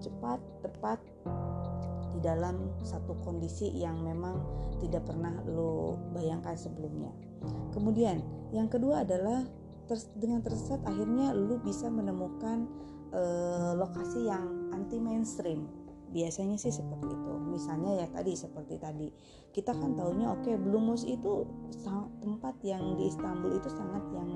cepat 0.00 0.40
tepat 0.64 0.98
di 2.12 2.20
dalam 2.24 2.72
satu 2.82 3.16
kondisi 3.22 3.70
yang 3.76 4.00
memang 4.00 4.40
tidak 4.80 5.04
pernah 5.06 5.32
lo 5.46 6.00
bayangkan 6.16 6.56
sebelumnya. 6.56 7.12
Kemudian 7.72 8.20
yang 8.50 8.68
kedua 8.68 9.06
adalah 9.06 9.44
Terus 9.92 10.08
dengan 10.14 10.40
tersesat 10.40 10.80
akhirnya 10.86 11.34
lu 11.34 11.58
bisa 11.58 11.90
menemukan 11.90 12.64
uh, 13.12 13.74
lokasi 13.74 14.30
yang 14.30 14.72
anti 14.72 15.02
mainstream 15.02 15.66
biasanya 16.12 16.60
sih 16.60 16.72
seperti 16.72 17.08
itu. 17.12 17.32
Misalnya 17.52 18.04
ya 18.04 18.06
tadi 18.08 18.32
seperti 18.36 18.80
tadi. 18.80 19.08
Kita 19.52 19.76
kan 19.76 19.92
tahunya 19.92 20.32
oke 20.32 20.48
okay, 20.48 20.56
Blue 20.56 20.80
Mosque 20.80 21.12
itu 21.12 21.44
tempat 22.24 22.56
yang 22.64 22.96
di 22.96 23.12
Istanbul 23.12 23.58
itu 23.58 23.68
sangat 23.68 24.04
yang 24.16 24.30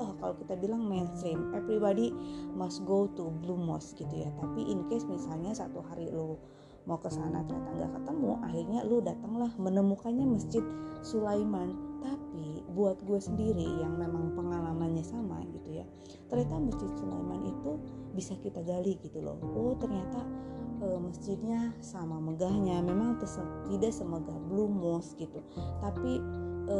oh 0.00 0.16
kalau 0.18 0.34
kita 0.40 0.56
bilang 0.56 0.88
mainstream 0.88 1.52
everybody 1.52 2.10
must 2.56 2.82
go 2.88 3.06
to 3.14 3.30
Blue 3.44 3.60
Mosque 3.60 4.00
gitu 4.00 4.24
ya. 4.24 4.30
Tapi 4.40 4.66
in 4.66 4.88
case 4.88 5.04
misalnya 5.06 5.52
satu 5.52 5.84
hari 5.84 6.08
lu 6.10 6.40
mau 6.88 6.96
ke 6.96 7.12
sana 7.12 7.44
ternyata 7.44 7.70
nggak 7.76 7.92
ketemu 8.00 8.30
akhirnya 8.40 8.80
lu 8.88 9.04
datanglah 9.04 9.52
menemukannya 9.60 10.26
Masjid 10.26 10.64
Sulaiman. 11.04 11.76
Tapi 12.00 12.64
buat 12.72 12.96
gue 13.04 13.20
sendiri 13.20 13.84
yang 13.84 14.00
memang 14.00 14.32
pengalamannya 14.32 15.04
sama 15.04 15.44
gitu 15.52 15.84
ya 15.84 15.86
ternyata 16.30 16.62
masjid 16.62 16.90
Sulaiman 16.94 17.42
itu 17.42 17.70
bisa 18.14 18.38
kita 18.38 18.62
gali 18.62 18.96
gitu 19.02 19.18
loh. 19.18 19.36
Oh 19.42 19.74
ternyata 19.74 20.22
e, 20.78 20.86
masjidnya 21.02 21.74
sama 21.82 22.22
megahnya. 22.22 22.80
Memang 22.86 23.18
tidak 23.66 23.92
semegah 23.92 24.38
Blue 24.46 24.70
Mosque 24.70 25.26
gitu. 25.26 25.42
Tapi 25.82 26.22
e, 26.70 26.78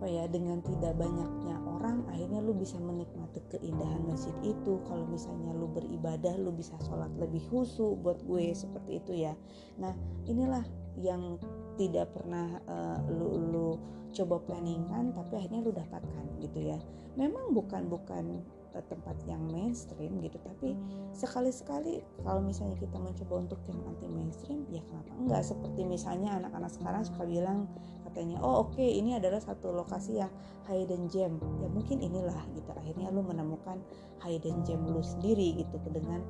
apa 0.00 0.08
ya 0.08 0.24
dengan 0.32 0.64
tidak 0.64 0.96
banyaknya 0.96 1.60
orang 1.60 2.08
akhirnya 2.08 2.40
lu 2.40 2.56
bisa 2.56 2.80
menikmati 2.80 3.44
keindahan 3.52 4.00
masjid 4.08 4.32
itu. 4.40 4.80
Kalau 4.88 5.04
misalnya 5.04 5.52
lu 5.52 5.68
beribadah 5.68 6.40
lu 6.40 6.56
bisa 6.56 6.72
sholat 6.88 7.12
lebih 7.20 7.44
khusyuk 7.52 8.00
buat 8.00 8.16
gue 8.24 8.48
seperti 8.56 8.96
itu 8.96 9.12
ya. 9.28 9.36
Nah 9.76 9.92
inilah 10.24 10.64
yang 10.96 11.36
tidak 11.76 12.16
pernah 12.16 12.48
uh, 12.64 12.96
lu 13.12 13.28
lu 13.52 13.68
coba 14.16 14.40
planningkan 14.40 15.12
tapi 15.12 15.36
akhirnya 15.36 15.68
lu 15.68 15.72
dapatkan 15.76 16.24
gitu 16.40 16.64
ya. 16.64 16.80
Memang 17.20 17.52
bukan 17.52 17.92
bukan 17.92 18.40
uh, 18.74 18.84
tempat 18.86 19.16
yang 19.26 19.42
mainstream 19.50 20.18
gitu. 20.22 20.38
Tapi 20.40 20.76
sekali-sekali 21.14 22.02
kalau 22.22 22.40
misalnya 22.42 22.76
kita 22.78 22.96
mencoba 22.96 23.34
untuk 23.48 23.60
yang 23.66 23.80
anti 23.86 24.06
mainstream 24.06 24.66
ya 24.70 24.82
kenapa 24.86 25.12
enggak? 25.18 25.42
Seperti 25.46 25.80
misalnya 25.86 26.38
anak-anak 26.38 26.70
sekarang 26.70 27.02
suka 27.06 27.22
bilang 27.26 27.66
katanya 28.06 28.42
oh 28.42 28.66
oke 28.66 28.74
okay, 28.78 28.98
ini 28.98 29.14
adalah 29.14 29.38
satu 29.38 29.70
lokasi 29.74 30.22
yang 30.22 30.32
hidden 30.70 31.10
gem. 31.10 31.38
Ya 31.62 31.68
mungkin 31.70 32.02
inilah 32.02 32.40
gitu. 32.54 32.70
Akhirnya 32.74 33.10
lu 33.10 33.22
menemukan 33.26 33.82
hidden 34.22 34.62
gem 34.62 34.80
lu 34.86 35.02
sendiri 35.02 35.58
gitu 35.58 35.76
dengan 35.90 36.22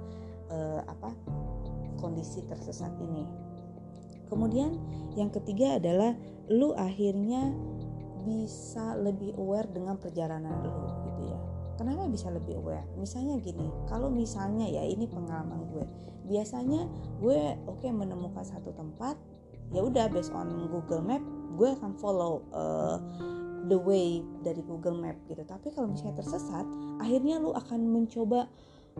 uh, 0.49 0.81
apa 0.85 1.13
kondisi 2.01 2.45
tersesat 2.49 2.93
ini. 3.01 3.25
Kemudian 4.31 4.79
yang 5.19 5.29
ketiga 5.29 5.77
adalah 5.83 6.15
lu 6.47 6.71
akhirnya 6.79 7.51
bisa 8.21 8.95
lebih 9.01 9.33
aware 9.41 9.69
dengan 9.73 9.97
perjalanan 9.97 10.61
lu 10.61 10.71
gitu 11.09 11.23
ya 11.33 11.41
kenapa 11.81 12.05
bisa 12.13 12.29
lebih 12.29 12.61
aware? 12.61 12.85
Misalnya 13.01 13.41
gini 13.41 13.73
kalau 13.89 14.13
misalnya 14.13 14.69
ya 14.69 14.85
ini 14.85 15.09
pengalaman 15.09 15.65
gue. 15.73 15.89
Biasanya 16.29 16.85
gue 17.25 17.57
oke 17.65 17.81
okay, 17.81 17.89
menemukan 17.89 18.45
satu 18.45 18.77
tempat 18.77 19.17
ya 19.73 19.81
udah 19.81 20.13
based 20.13 20.37
on 20.37 20.69
Google 20.69 21.01
Map 21.01 21.25
gue 21.57 21.69
akan 21.73 21.97
follow 21.97 22.45
uh, 22.53 23.01
the 23.73 23.81
way 23.81 24.21
dari 24.45 24.61
Google 24.61 25.01
Map 25.01 25.17
gitu. 25.25 25.41
Tapi 25.49 25.73
kalau 25.73 25.89
misalnya 25.89 26.21
tersesat 26.21 26.69
akhirnya 27.01 27.41
lu 27.41 27.57
akan 27.57 27.81
mencoba 27.89 28.45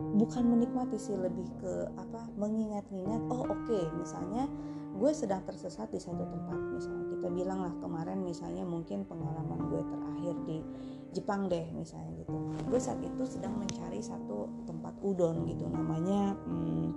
bukan 0.01 0.49
menikmati 0.49 0.97
sih 0.97 1.13
lebih 1.13 1.45
ke 1.61 1.85
apa 1.99 2.25
mengingat-ingat 2.39 3.21
oh 3.29 3.45
oke 3.45 3.61
okay, 3.67 3.83
misalnya 3.93 4.49
gue 4.97 5.11
sedang 5.13 5.45
tersesat 5.45 5.93
di 5.93 6.01
satu 6.01 6.25
tempat 6.25 6.57
misalnya. 6.73 7.05
Kita 7.13 7.27
bilang 7.29 7.59
lah 7.61 7.73
kemarin 7.77 8.25
misalnya 8.25 8.65
mungkin 8.65 9.05
pengalaman 9.05 9.69
gue 9.69 9.81
terakhir 9.85 10.35
di 10.49 10.57
Jepang 11.11 11.51
deh 11.51 11.67
misalnya 11.75 12.23
gitu. 12.23 12.31
Gue 12.71 12.79
saat 12.79 12.99
itu 13.03 13.23
sedang 13.27 13.59
mencari 13.59 13.99
satu 13.99 14.47
tempat 14.63 14.95
udon 15.03 15.43
gitu 15.47 15.67
namanya 15.67 16.35
hmm, 16.47 16.95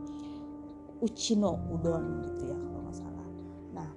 Uchino 1.03 1.59
udon 1.75 2.23
gitu 2.23 2.55
ya 2.55 2.57
kalau 2.57 2.81
nggak 2.87 2.97
salah. 2.97 3.29
Nah 3.75 3.91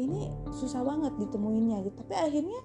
ini 0.00 0.32
susah 0.48 0.80
banget 0.80 1.12
ditemuinnya 1.20 1.84
gitu. 1.84 1.96
Tapi 2.00 2.14
akhirnya 2.16 2.60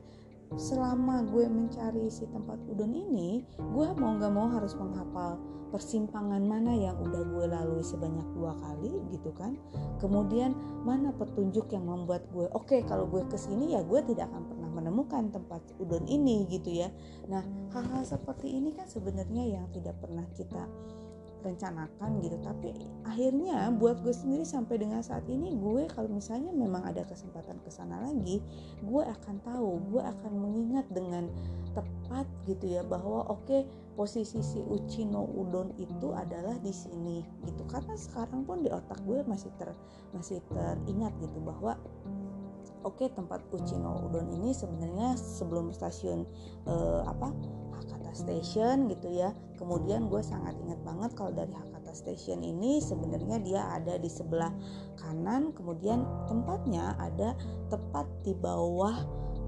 selama 0.55 1.25
gue 1.29 1.49
mencari 1.49 2.07
si 2.13 2.29
tempat 2.29 2.61
udon 2.69 2.93
ini 2.93 3.41
gue 3.57 3.87
mau 3.97 4.15
nggak 4.17 4.33
mau 4.33 4.47
harus 4.53 4.77
menghafal 4.77 5.41
persimpangan 5.73 6.45
mana 6.45 6.77
yang 6.77 6.93
udah 7.01 7.25
gue 7.25 7.45
lalui 7.49 7.81
sebanyak 7.81 8.29
dua 8.37 8.53
kali 8.61 8.93
gitu 9.09 9.33
kan? 9.33 9.57
Kemudian 9.97 10.53
mana 10.85 11.09
petunjuk 11.17 11.73
yang 11.73 11.89
membuat 11.89 12.29
gue 12.29 12.45
oke 12.53 12.69
okay, 12.69 12.85
kalau 12.85 13.09
gue 13.09 13.25
ke 13.25 13.33
sini 13.33 13.73
ya 13.73 13.81
gue 13.81 14.05
tidak 14.05 14.29
akan 14.29 14.53
pernah 14.53 14.69
menemukan 14.69 15.33
tempat 15.33 15.65
udon 15.81 16.05
ini 16.05 16.45
gitu 16.45 16.69
ya. 16.69 16.93
Nah 17.25 17.41
hal-hal 17.73 18.05
seperti 18.05 18.53
ini 18.53 18.69
kan 18.77 18.85
sebenarnya 18.85 19.49
yang 19.49 19.65
tidak 19.73 19.97
pernah 19.97 20.29
kita 20.37 20.69
rencanakan 21.43 22.23
gitu. 22.23 22.39
Tapi 22.39 22.71
akhirnya 23.03 23.69
buat 23.75 23.99
gue 24.01 24.15
sendiri 24.15 24.47
sampai 24.47 24.79
dengan 24.79 25.03
saat 25.03 25.27
ini 25.27 25.53
gue 25.53 25.85
kalau 25.91 26.09
misalnya 26.09 26.55
memang 26.55 26.87
ada 26.87 27.03
kesempatan 27.03 27.59
ke 27.61 27.69
sana 27.69 28.01
lagi 28.01 28.39
gue 28.81 29.03
akan 29.03 29.35
tahu 29.43 29.83
gue 29.91 30.01
akan 30.01 30.31
mengingat 30.33 30.87
dengan 30.89 31.27
tepat 31.75 32.25
gitu 32.47 32.79
ya 32.79 32.81
bahwa 32.85 33.25
oke 33.27 33.43
okay, 33.45 33.61
posisi 33.93 34.41
si 34.41 34.61
Uchino 34.61 35.25
Udon 35.25 35.75
itu 35.77 36.15
adalah 36.15 36.55
di 36.63 36.71
sini 36.71 37.21
gitu. 37.45 37.67
Karena 37.67 37.93
sekarang 37.93 38.47
pun 38.47 38.63
di 38.63 38.71
otak 38.71 39.03
gue 39.03 39.21
masih 39.27 39.51
ter 39.59 39.69
masih 40.15 40.39
teringat 40.49 41.13
gitu 41.19 41.37
bahwa 41.43 41.77
oke 42.83 43.07
tempat 43.15 43.41
Uchino 43.49 44.05
Udon 44.07 44.29
ini 44.31 44.51
sebenarnya 44.51 45.15
sebelum 45.17 45.71
stasiun 45.71 46.27
uh, 46.67 47.07
apa 47.07 47.31
Station 48.13 48.87
gitu 48.89 49.09
ya. 49.11 49.33
Kemudian 49.59 50.07
gue 50.07 50.21
sangat 50.21 50.57
ingat 50.61 50.79
banget 50.81 51.11
kalau 51.13 51.33
dari 51.33 51.51
Hakata 51.53 51.93
Station 51.93 52.41
ini 52.41 52.81
sebenarnya 52.81 53.37
dia 53.41 53.61
ada 53.73 53.97
di 53.97 54.09
sebelah 54.09 54.51
kanan 54.97 55.53
kemudian 55.53 56.05
tempatnya 56.29 56.97
ada 56.97 57.37
tepat 57.69 58.05
di 58.25 58.33
bawah 58.37 58.93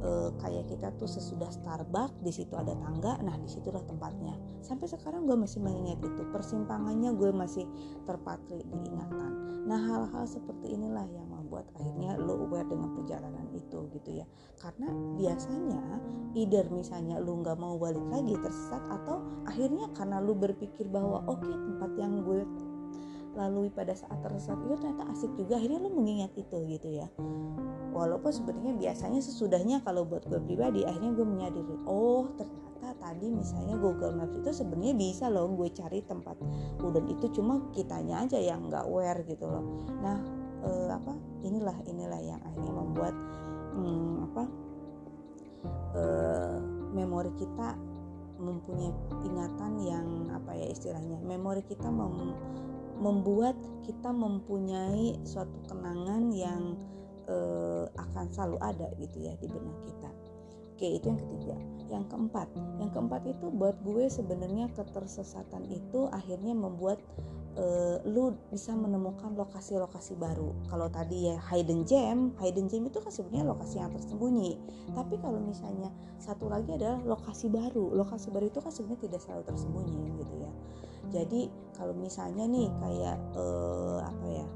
e, 0.01 0.10
kayak 0.41 0.69
kita 0.69 0.93
tuh 0.98 1.10
sesudah 1.10 1.50
Starbucks 1.50 2.22
di 2.22 2.31
situ 2.31 2.53
ada 2.55 2.74
tangga. 2.77 3.17
Nah 3.22 3.36
di 3.39 3.50
situlah 3.50 3.84
tempatnya. 3.86 4.38
Sampai 4.62 4.89
sekarang 4.89 5.29
gue 5.29 5.38
masih 5.38 5.62
mengingat 5.62 6.01
itu. 6.01 6.22
Persimpangannya 6.29 7.13
gue 7.17 7.31
masih 7.34 7.65
terpatri 8.05 8.62
di 8.65 8.77
ingatan. 8.88 9.31
Nah 9.65 9.79
hal-hal 9.81 10.25
seperti 10.29 10.77
inilah 10.77 11.05
yang 11.10 11.35
membuat 11.46 11.70
akhirnya 11.78 12.18
lo 12.18 12.50
aware 12.50 12.66
dengan 12.66 12.90
perjalanan 12.98 13.46
itu 13.54 13.86
gitu 13.94 14.10
ya. 14.18 14.25
Karena 14.58 14.90
biasanya 15.14 16.02
either 16.34 16.66
misalnya 16.74 17.22
lo 17.22 17.38
nggak 17.38 17.62
mau 17.62 17.78
balik 17.78 18.02
lagi 18.10 18.34
tersesat 18.42 18.82
atau 18.90 19.22
akhirnya 19.46 19.94
karena 19.94 20.18
lo 20.18 20.34
berpikir 20.34 20.90
bahwa 20.90 21.22
oke 21.30 21.46
okay, 21.46 21.54
tempat 21.54 21.92
yang 22.02 22.25
gue 22.25 22.42
lalui 23.36 23.70
pada 23.70 23.92
saat 23.94 24.16
tersesat 24.24 24.58
itu 24.64 24.74
ternyata 24.80 25.06
asik 25.12 25.32
juga 25.36 25.60
akhirnya 25.60 25.86
lo 25.86 25.92
mengingat 25.94 26.34
itu 26.34 26.58
gitu 26.66 26.90
ya. 26.90 27.08
Walaupun 27.96 28.28
sebenarnya 28.28 28.75
biasanya 28.75 29.24
sesudahnya 29.24 29.80
kalau 29.86 30.04
buat 30.04 30.28
gue 30.28 30.40
pribadi 30.44 30.84
akhirnya 30.84 31.16
gue 31.16 31.28
menyadari 31.28 31.75
oh 31.88 32.28
ternyata 32.36 32.92
tadi 33.00 33.32
misalnya 33.32 33.80
Google 33.80 34.20
Maps 34.20 34.36
itu 34.36 34.52
sebenarnya 34.52 34.96
bisa 35.00 35.32
loh 35.32 35.48
gue 35.56 35.72
cari 35.72 36.04
tempat 36.04 36.36
udon 36.84 37.08
itu 37.08 37.32
cuma 37.32 37.64
kitanya 37.72 38.28
aja 38.28 38.40
yang 38.40 38.68
nggak 38.68 38.84
aware 38.88 39.24
gitu 39.24 39.48
loh. 39.48 39.64
Nah 40.04 40.35
uh, 40.65 40.89
apa 40.98 41.13
inilah 41.45 41.77
inilah 41.86 42.19
yang 42.19 42.41
akhirnya 42.41 42.74
membuat 42.74 43.15
um, 43.77 44.25
apa 44.25 44.43
uh, 45.95 46.57
memori 46.91 47.31
kita 47.38 47.77
mempunyai 48.36 48.91
ingatan 49.24 49.72
yang 49.79 50.07
apa 50.36 50.51
ya 50.51 50.67
istilahnya 50.67 51.17
memori 51.24 51.63
kita 51.63 51.88
mem, 51.88 52.36
membuat 53.00 53.55
kita 53.88 54.12
mempunyai 54.12 55.15
suatu 55.24 55.55
kenangan 55.72 56.31
yang 56.36 56.75
uh, 57.31 57.88
akan 57.95 58.25
selalu 58.31 58.57
ada 58.60 58.88
gitu 59.00 59.24
ya 59.24 59.34
di 59.39 59.48
benak 59.48 59.77
kita. 59.88 60.12
Oke 60.75 60.88
itu 61.00 61.05
yang 61.07 61.19
ketiga. 61.19 61.57
Yang 61.88 62.05
keempat 62.12 62.48
yang 62.81 62.91
keempat 62.91 63.22
itu 63.29 63.48
buat 63.55 63.79
gue 63.88 64.12
sebenarnya 64.12 64.67
ketersesatan 64.75 65.63
itu 65.72 66.12
akhirnya 66.12 66.51
membuat 66.51 67.00
uh, 67.55 67.97
lu 68.07 68.35
bisa 68.51 68.75
menemukan 68.75 69.33
lokasi-lokasi 69.33 70.15
baru. 70.19 70.51
Kalau 70.67 70.88
tadi 70.91 71.31
ya 71.31 71.39
hidden 71.51 71.88
gem, 71.88 72.35
hidden 72.39 72.67
gem 72.67 72.88
itu 72.88 73.00
kan 73.00 73.12
sebenarnya 73.12 73.51
lokasi 73.51 73.75
yang 73.79 73.91
tersembunyi. 73.91 74.59
Tapi 74.91 75.15
kalau 75.19 75.39
misalnya 75.41 75.89
satu 76.19 76.51
lagi 76.51 76.75
adalah 76.75 77.01
lokasi 77.03 77.47
baru. 77.51 77.95
Lokasi 77.95 78.31
baru 78.31 78.51
itu 78.51 78.59
kan 78.59 78.71
sebenarnya 78.71 79.01
tidak 79.09 79.21
selalu 79.24 79.43
tersembunyi 79.47 80.00
gitu 80.19 80.35
ya. 80.39 80.51
Jadi 81.13 81.41
kalau 81.77 81.95
misalnya 81.95 82.45
nih 82.50 82.67
kayak 82.81 83.17
uh, 83.35 84.00
apa 84.03 84.25
ya? 84.27 84.47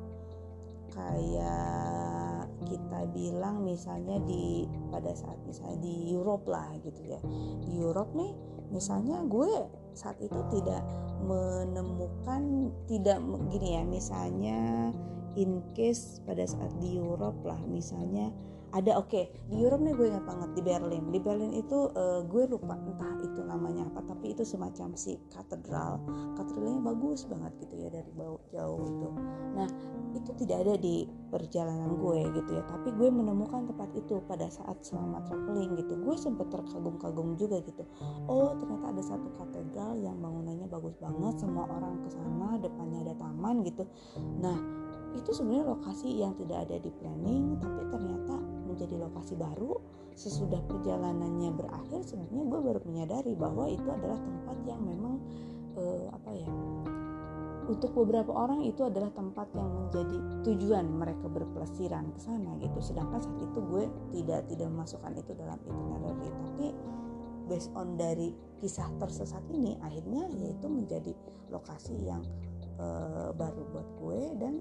Kayak 0.90 2.50
kita 2.66 3.00
bilang 3.16 3.64
misalnya 3.64 4.20
di 4.28 4.68
pada 4.92 5.16
saat 5.16 5.38
misalnya 5.48 5.80
di 5.80 6.12
Europe 6.12 6.50
lah 6.50 6.68
gitu 6.84 7.02
ya. 7.08 7.20
Di 7.64 7.72
Europe 7.80 8.12
nih 8.18 8.32
misalnya 8.70 9.22
gue 9.26 9.50
saat 10.00 10.16
itu 10.24 10.40
tidak 10.56 10.80
menemukan 11.28 12.72
tidak 12.88 13.20
gini 13.52 13.76
ya 13.76 13.84
misalnya 13.84 14.60
in 15.36 15.60
case 15.76 16.24
pada 16.24 16.48
saat 16.48 16.72
di 16.80 16.96
Europe 16.96 17.44
lah 17.44 17.60
misalnya 17.68 18.32
ada 18.70 19.02
oke. 19.02 19.10
Okay, 19.10 19.26
di 19.50 19.58
Europe 19.58 19.82
nih 19.82 19.94
gue 19.98 20.08
ingat 20.14 20.26
banget 20.26 20.50
di 20.54 20.62
Berlin. 20.62 21.04
Di 21.10 21.20
Berlin 21.20 21.54
itu 21.58 21.90
uh, 21.94 22.22
gue 22.26 22.44
lupa 22.46 22.78
entah 22.78 23.18
itu 23.26 23.42
namanya 23.42 23.90
apa 23.90 24.06
tapi 24.06 24.38
itu 24.38 24.46
semacam 24.46 24.94
si 24.94 25.18
katedral. 25.34 25.98
Katedralnya 26.38 26.82
bagus 26.94 27.26
banget 27.26 27.54
gitu 27.66 27.76
ya 27.82 27.90
dari 27.90 28.12
bawah 28.14 28.42
jauh 28.54 28.82
itu 28.86 29.08
nah 29.50 29.66
itu 30.10 30.32
tidak 30.42 30.66
ada 30.66 30.76
di 30.78 31.06
perjalanan 31.34 31.98
gue 31.98 32.20
gitu 32.38 32.52
ya. 32.54 32.64
Tapi 32.70 32.90
gue 32.94 33.10
menemukan 33.10 33.70
tempat 33.70 33.90
itu 33.98 34.22
pada 34.30 34.46
saat 34.50 34.78
selama 34.86 35.26
traveling 35.26 35.78
gitu. 35.78 35.98
Gue 36.02 36.16
sempet 36.18 36.50
terkagum-kagum 36.54 37.38
juga 37.38 37.62
gitu. 37.66 37.84
Oh 38.30 38.54
ternyata 38.58 38.94
ada 38.94 39.04
satu 39.04 39.30
katedral 39.38 39.98
yang 39.98 40.18
bangunannya 40.22 40.70
bagus 40.70 40.94
banget 41.02 41.42
semua 41.42 41.66
orang 41.70 42.02
ke 42.06 42.10
sana 42.14 42.58
depannya 42.62 43.00
ada 43.10 43.16
taman 43.18 43.66
gitu. 43.66 43.84
Nah 44.42 44.58
itu 45.18 45.30
sebenarnya 45.34 45.66
lokasi 45.74 46.22
yang 46.22 46.38
tidak 46.38 46.70
ada 46.70 46.78
di 46.78 46.92
planning 47.02 47.58
tapi 47.58 47.82
ternyata 47.90 48.59
menjadi 48.70 48.96
lokasi 49.02 49.34
baru 49.34 49.82
sesudah 50.14 50.62
perjalanannya 50.68 51.50
berakhir 51.56 52.06
sebenarnya 52.06 52.44
gue 52.46 52.60
baru 52.60 52.80
menyadari 52.86 53.34
bahwa 53.34 53.66
itu 53.72 53.88
adalah 53.88 54.20
tempat 54.20 54.58
yang 54.68 54.82
memang 54.84 55.16
uh, 55.80 56.12
apa 56.14 56.32
ya 56.36 56.52
untuk 57.70 57.94
beberapa 57.94 58.34
orang 58.34 58.66
itu 58.66 58.82
adalah 58.82 59.14
tempat 59.14 59.46
yang 59.54 59.70
menjadi 59.70 60.18
tujuan 60.42 60.90
mereka 60.90 61.30
berpelesiran 61.30 62.10
ke 62.18 62.20
sana 62.26 62.58
gitu. 62.58 62.82
Sedangkan 62.82 63.22
saat 63.22 63.38
itu 63.38 63.62
gue 63.62 63.86
tidak 64.10 64.50
tidak 64.50 64.74
memasukkan 64.74 65.14
itu 65.14 65.38
dalam 65.38 65.62
itinerary. 65.70 66.30
Tapi 66.34 66.68
based 67.46 67.70
on 67.78 67.94
dari 67.94 68.34
kisah 68.58 68.90
tersesat 68.98 69.46
ini 69.54 69.78
akhirnya 69.86 70.26
yaitu 70.34 70.66
menjadi 70.66 71.14
lokasi 71.54 71.94
yang 72.02 72.26
uh, 72.80 73.30
baru 73.36 73.62
buat 73.76 73.88
gue 74.00 74.22
dan 74.40 74.54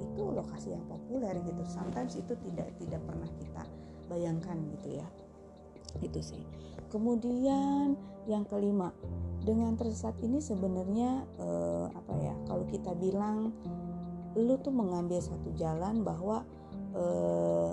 itu 0.00 0.22
lokasi 0.22 0.72
yang 0.72 0.84
populer 0.86 1.34
gitu. 1.44 1.62
Sometimes 1.66 2.16
itu 2.16 2.32
tidak 2.48 2.70
tidak 2.80 3.02
pernah 3.04 3.30
kita 3.36 3.62
bayangkan 4.08 4.56
gitu 4.78 5.02
ya. 5.02 5.08
Itu 6.00 6.22
sih. 6.22 6.42
Kemudian 6.88 7.98
yang 8.26 8.46
kelima 8.46 8.90
dengan 9.46 9.78
tersesat 9.78 10.18
ini 10.22 10.42
sebenarnya 10.42 11.22
uh, 11.38 11.86
apa 11.94 12.12
ya 12.18 12.34
kalau 12.50 12.66
kita 12.66 12.90
bilang 12.98 13.54
lu 14.34 14.58
tuh 14.60 14.74
mengambil 14.74 15.22
satu 15.22 15.54
jalan 15.54 16.02
bahwa 16.02 16.42
uh, 16.92 17.72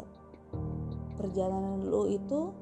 perjalanan 1.17 1.81
lu 1.83 2.07
itu 2.13 2.53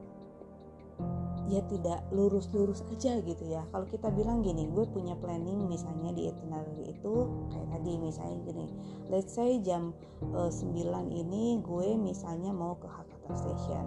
ya 1.51 1.59
tidak 1.67 1.99
lurus-lurus 2.15 2.79
aja 2.95 3.19
gitu 3.19 3.43
ya. 3.43 3.67
Kalau 3.75 3.83
kita 3.91 4.07
bilang 4.15 4.39
gini 4.39 4.71
gue 4.71 4.87
punya 4.87 5.19
planning 5.19 5.67
misalnya 5.67 6.15
di 6.15 6.31
itinerary 6.31 6.95
itu 6.95 7.27
kayak 7.51 7.67
tadi 7.75 7.91
misalnya 7.99 8.37
gini. 8.47 8.65
Let's 9.11 9.35
say 9.35 9.59
jam 9.59 9.91
uh, 10.31 10.47
eh, 10.47 10.87
9 10.87 11.11
ini 11.11 11.59
gue 11.59 11.99
misalnya 11.99 12.55
mau 12.55 12.79
ke 12.79 12.87
Hakata 12.87 13.35
Station. 13.35 13.85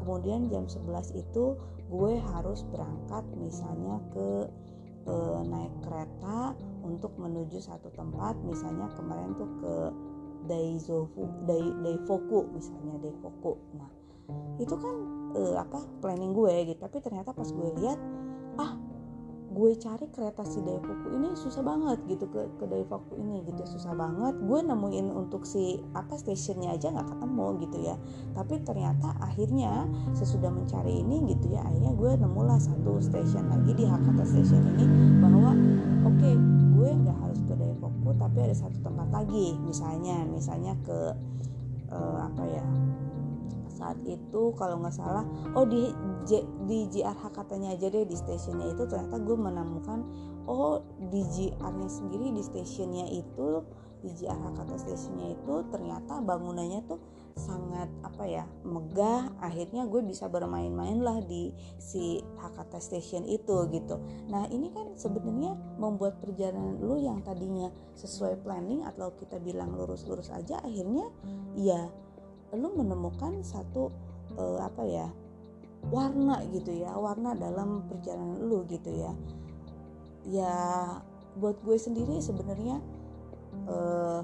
Kemudian 0.00 0.48
jam 0.48 0.64
11 0.64 1.12
itu 1.12 1.60
gue 1.92 2.12
harus 2.32 2.64
berangkat 2.72 3.28
misalnya 3.36 4.00
ke 4.16 4.48
uh, 5.04 5.40
naik 5.44 5.74
kereta 5.84 6.56
untuk 6.80 7.12
menuju 7.20 7.60
satu 7.60 7.92
tempat. 7.92 8.40
Misalnya 8.40 8.88
kemarin 8.96 9.36
tuh 9.36 9.52
ke 9.60 9.74
Daizofu 10.48 11.28
Dai, 11.44 11.70
Daifoku 11.84 12.48
misalnya 12.56 12.98
Daifoku. 13.04 13.60
Nah 13.76 13.90
itu 14.56 14.74
kan 14.80 15.21
uh, 15.36 15.56
apa 15.60 15.80
planning 16.00 16.32
gue 16.32 16.72
gitu. 16.72 16.80
Tapi 16.80 16.98
ternyata 17.00 17.32
pas 17.32 17.48
gue 17.48 17.68
lihat 17.80 17.98
ah 18.60 18.76
gue 19.52 19.76
cari 19.76 20.08
kereta 20.08 20.48
si 20.48 20.64
Daifuku 20.64 21.12
ini 21.12 21.36
susah 21.36 21.60
banget 21.60 22.00
gitu 22.08 22.24
ke 22.24 22.40
ke 22.56 22.64
Daifuku 22.64 23.20
ini 23.20 23.44
gitu 23.44 23.68
susah 23.68 23.92
banget. 23.92 24.34
Gue 24.48 24.64
nemuin 24.64 25.12
untuk 25.12 25.44
si 25.44 25.76
apa 25.92 26.16
stasiunnya 26.16 26.72
aja 26.72 26.88
nggak 26.88 27.08
ketemu 27.12 27.46
gitu 27.68 27.78
ya. 27.84 27.96
Tapi 28.32 28.64
ternyata 28.64 29.12
akhirnya 29.20 29.84
sesudah 30.16 30.48
mencari 30.48 31.04
ini 31.04 31.36
gitu 31.36 31.52
ya 31.52 31.60
akhirnya 31.68 31.92
gue 31.92 32.10
nemulah 32.16 32.58
satu 32.64 32.96
stasiun 33.04 33.52
lagi 33.52 33.76
di 33.76 33.84
Hakata 33.84 34.24
Station 34.24 34.64
ini 34.72 34.86
bahwa 35.20 35.52
oke 36.08 36.16
okay, 36.16 36.34
gue 36.72 36.90
nggak 37.04 37.18
harus 37.20 37.40
ke 37.44 37.52
Daifuku 37.52 38.10
tapi 38.16 38.38
ada 38.40 38.56
satu 38.56 38.78
tempat 38.80 39.08
lagi. 39.12 39.60
Misalnya 39.60 40.24
misalnya 40.24 40.72
ke 40.80 41.12
uh, 41.92 42.18
apa 42.24 42.42
ya 42.48 42.64
saat 43.82 43.98
itu 44.06 44.54
kalau 44.54 44.78
nggak 44.78 44.94
salah 44.94 45.26
oh 45.58 45.66
di 45.66 45.90
J, 46.22 46.46
di 46.70 46.86
JRH 46.86 47.34
katanya 47.34 47.74
aja 47.74 47.90
deh 47.90 48.06
di 48.06 48.14
stasiunnya 48.14 48.70
itu 48.78 48.86
ternyata 48.86 49.18
gue 49.18 49.34
menemukan 49.34 50.06
oh 50.46 50.86
di 51.10 51.26
JR-nya 51.26 51.90
sendiri 51.90 52.30
di 52.30 52.42
stasiunnya 52.46 53.10
itu 53.10 53.66
di 54.02 54.10
JRH 54.14 54.54
kata 54.54 54.74
stasiunnya 54.78 55.34
itu 55.34 55.54
ternyata 55.70 56.22
bangunannya 56.22 56.86
tuh 56.86 57.02
sangat 57.36 57.88
apa 58.04 58.24
ya 58.28 58.44
megah. 58.64 59.32
Akhirnya 59.40 59.88
gue 59.88 60.02
bisa 60.04 60.28
bermain-main 60.28 61.00
lah 61.00 61.20
di 61.24 61.52
si 61.80 62.20
Hakata 62.40 62.78
Station 62.82 63.24
itu 63.24 63.68
gitu. 63.72 63.96
Nah 64.28 64.48
ini 64.52 64.68
kan 64.72 64.94
sebenarnya 64.96 65.56
membuat 65.80 66.20
perjalanan 66.20 66.80
lu 66.80 67.00
yang 67.00 67.24
tadinya 67.24 67.72
sesuai 67.96 68.44
planning 68.44 68.84
atau 68.84 69.12
kita 69.16 69.40
bilang 69.40 69.72
lurus-lurus 69.76 70.28
aja 70.32 70.60
akhirnya 70.60 71.08
ya 71.56 71.88
lu 72.52 72.68
menemukan 72.76 73.40
satu 73.40 73.88
uh, 74.36 74.60
apa 74.60 74.82
ya 74.84 75.08
warna 75.88 76.44
gitu 76.52 76.70
ya 76.70 76.94
warna 76.94 77.34
dalam 77.34 77.88
perjalanan 77.90 78.38
lu 78.46 78.62
gitu 78.68 78.92
ya. 78.92 79.12
Ya 80.22 80.54
buat 81.40 81.58
gue 81.64 81.74
sendiri 81.80 82.22
sebenarnya 82.22 82.78
uh, 83.66 84.22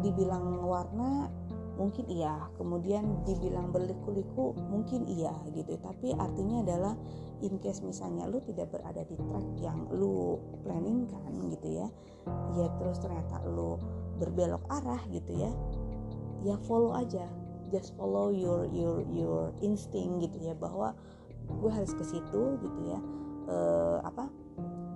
dibilang 0.00 0.64
warna 0.64 1.28
mungkin 1.76 2.04
iya 2.08 2.48
kemudian 2.56 3.24
dibilang 3.24 3.68
berliku-liku 3.74 4.56
mungkin 4.70 5.04
iya 5.04 5.34
gitu. 5.52 5.76
Tapi 5.76 6.16
artinya 6.16 6.64
adalah 6.64 6.94
in 7.42 7.58
case 7.60 7.82
misalnya 7.84 8.24
lu 8.30 8.40
tidak 8.46 8.72
berada 8.72 9.02
di 9.04 9.18
track 9.18 9.48
yang 9.60 9.90
lu 9.92 10.40
planning 10.64 11.04
kan 11.10 11.32
gitu 11.52 11.68
ya. 11.84 11.86
Ya 12.56 12.70
terus 12.80 13.02
ternyata 13.02 13.44
lu 13.44 13.76
berbelok 14.16 14.62
arah 14.70 15.02
gitu 15.10 15.34
ya 15.36 15.50
ya 16.42 16.58
follow 16.66 16.94
aja. 16.94 17.26
Just 17.72 17.96
follow 17.96 18.28
your 18.28 18.68
your 18.68 19.00
your 19.08 19.54
instinct 19.64 20.20
gitu 20.28 20.52
ya 20.52 20.54
bahwa 20.58 20.92
gue 21.48 21.70
harus 21.72 21.96
ke 21.96 22.04
situ 22.04 22.60
gitu 22.60 22.80
ya. 22.84 23.00
E, 23.48 23.56
apa? 24.04 24.28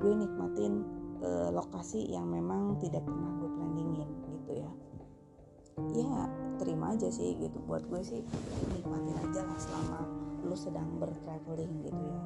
Gue 0.03 0.13
nikmatin 0.13 0.85
e, 1.25 1.31
lokasi 1.57 2.05
yang 2.13 2.29
memang 2.29 2.77
tidak 2.83 3.01
pernah 3.07 3.33
gue 3.41 3.49
planningin 3.49 4.11
gitu 4.29 4.53
ya. 4.61 4.71
Ya 5.97 6.29
terima 6.61 6.93
aja 6.93 7.09
sih 7.09 7.33
gitu. 7.41 7.57
Buat 7.65 7.89
gue 7.89 8.03
sih 8.05 8.21
nikmatin 8.77 9.17
aja 9.25 9.41
lah 9.45 9.59
selama 9.59 10.01
lu 10.45 10.55
sedang 10.55 11.01
bertraveling 11.01 11.81
gitu 11.81 12.03
ya. 12.03 12.21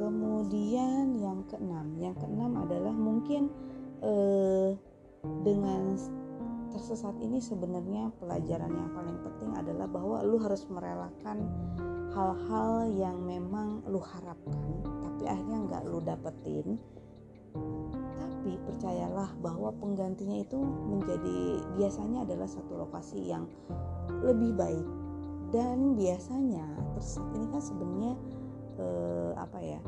Kemudian 0.00 1.20
yang 1.20 1.44
keenam. 1.46 1.94
Yang 2.00 2.24
keenam 2.24 2.56
adalah 2.58 2.96
mungkin 2.96 3.52
eh, 4.00 4.72
dengan 5.22 5.94
tersesat 6.72 7.14
ini 7.20 7.38
sebenarnya 7.38 8.08
pelajaran 8.16 8.72
yang 8.72 8.90
paling 8.96 9.18
penting 9.20 9.52
adalah 9.52 9.86
bahwa 9.86 10.24
lu 10.24 10.40
harus 10.40 10.64
merelakan 10.72 11.44
hal-hal 12.12 12.88
yang 12.92 13.16
memang 13.20 13.84
lu 13.88 14.00
harapkan 14.00 14.56
tapi 15.22 15.38
akhirnya 15.38 15.58
nggak 15.70 15.82
lu 15.86 15.98
dapetin. 16.02 16.66
Tapi 18.18 18.58
percayalah 18.66 19.30
bahwa 19.38 19.70
penggantinya 19.78 20.42
itu 20.42 20.58
menjadi 20.58 21.62
biasanya 21.78 22.26
adalah 22.26 22.50
satu 22.50 22.74
lokasi 22.74 23.30
yang 23.30 23.46
lebih 24.26 24.58
baik. 24.58 24.86
Dan 25.54 25.94
biasanya 25.94 26.66
tersesat 26.98 27.28
ini 27.38 27.46
kan 27.54 27.62
sebenarnya 27.62 28.12
eh, 28.78 29.32
apa 29.36 29.58
ya 29.60 29.80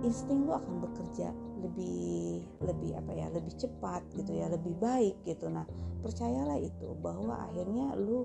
insting 0.00 0.48
lu 0.48 0.56
akan 0.56 0.80
bekerja 0.80 1.28
lebih 1.60 2.40
lebih 2.64 2.96
apa 2.96 3.12
ya 3.12 3.26
lebih 3.28 3.52
cepat 3.56 4.00
gitu 4.16 4.32
ya 4.32 4.48
lebih 4.48 4.72
baik 4.80 5.16
gitu. 5.28 5.52
Nah 5.52 5.68
percayalah 6.00 6.56
itu 6.56 6.96
bahwa 7.04 7.48
akhirnya 7.50 7.92
lu 8.00 8.24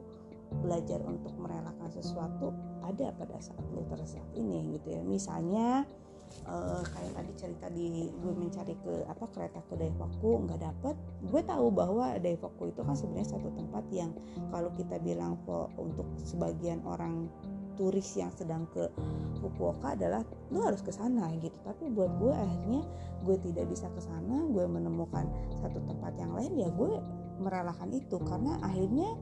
belajar 0.63 1.01
untuk 1.03 1.35
merelakan 1.35 1.89
sesuatu 1.91 2.53
ada 2.85 3.11
pada 3.17 3.35
saat 3.41 3.65
lu 3.75 3.83
tersesat 3.91 4.23
ini 4.37 4.79
gitu 4.79 4.95
ya. 4.95 5.01
Misalnya 5.03 5.83
uh, 6.47 6.83
kayak 6.85 7.11
tadi 7.17 7.31
cerita 7.35 7.67
di 7.73 8.07
gue 8.09 8.33
mencari 8.33 8.75
ke 8.79 8.93
apa 9.09 9.25
kereta 9.33 9.59
ke 9.67 9.73
Daifuku 9.75 10.31
nggak 10.47 10.59
dapet. 10.61 10.95
Gue 11.27 11.41
tahu 11.43 11.67
bahwa 11.73 12.15
Daifuku 12.21 12.71
itu 12.71 12.81
kan 12.85 12.95
sebenarnya 12.95 13.29
satu 13.35 13.49
tempat 13.51 13.83
yang 13.91 14.11
kalau 14.53 14.71
kita 14.79 14.95
bilang 15.01 15.35
untuk 15.75 16.07
sebagian 16.23 16.79
orang 16.87 17.27
turis 17.75 18.07
yang 18.17 18.31
sedang 18.33 18.67
ke 18.71 18.89
Fukuoka 19.39 19.93
adalah 19.93 20.23
lu 20.49 20.63
harus 20.63 20.81
ke 20.81 20.89
sana 20.89 21.29
gitu. 21.37 21.55
Tapi 21.61 21.91
buat 21.91 22.11
gue 22.17 22.33
akhirnya 22.33 22.81
gue 23.23 23.37
tidak 23.43 23.65
bisa 23.69 23.91
ke 23.91 24.01
sana 24.01 24.47
gue 24.49 24.65
menemukan 24.65 25.27
satu 25.61 25.79
tempat 25.85 26.15
yang 26.17 26.33
lain 26.33 26.55
ya 26.55 26.69
gue 26.71 26.91
merelakan 27.39 27.91
itu. 27.93 28.17
Karena 28.23 28.57
akhirnya 28.63 29.13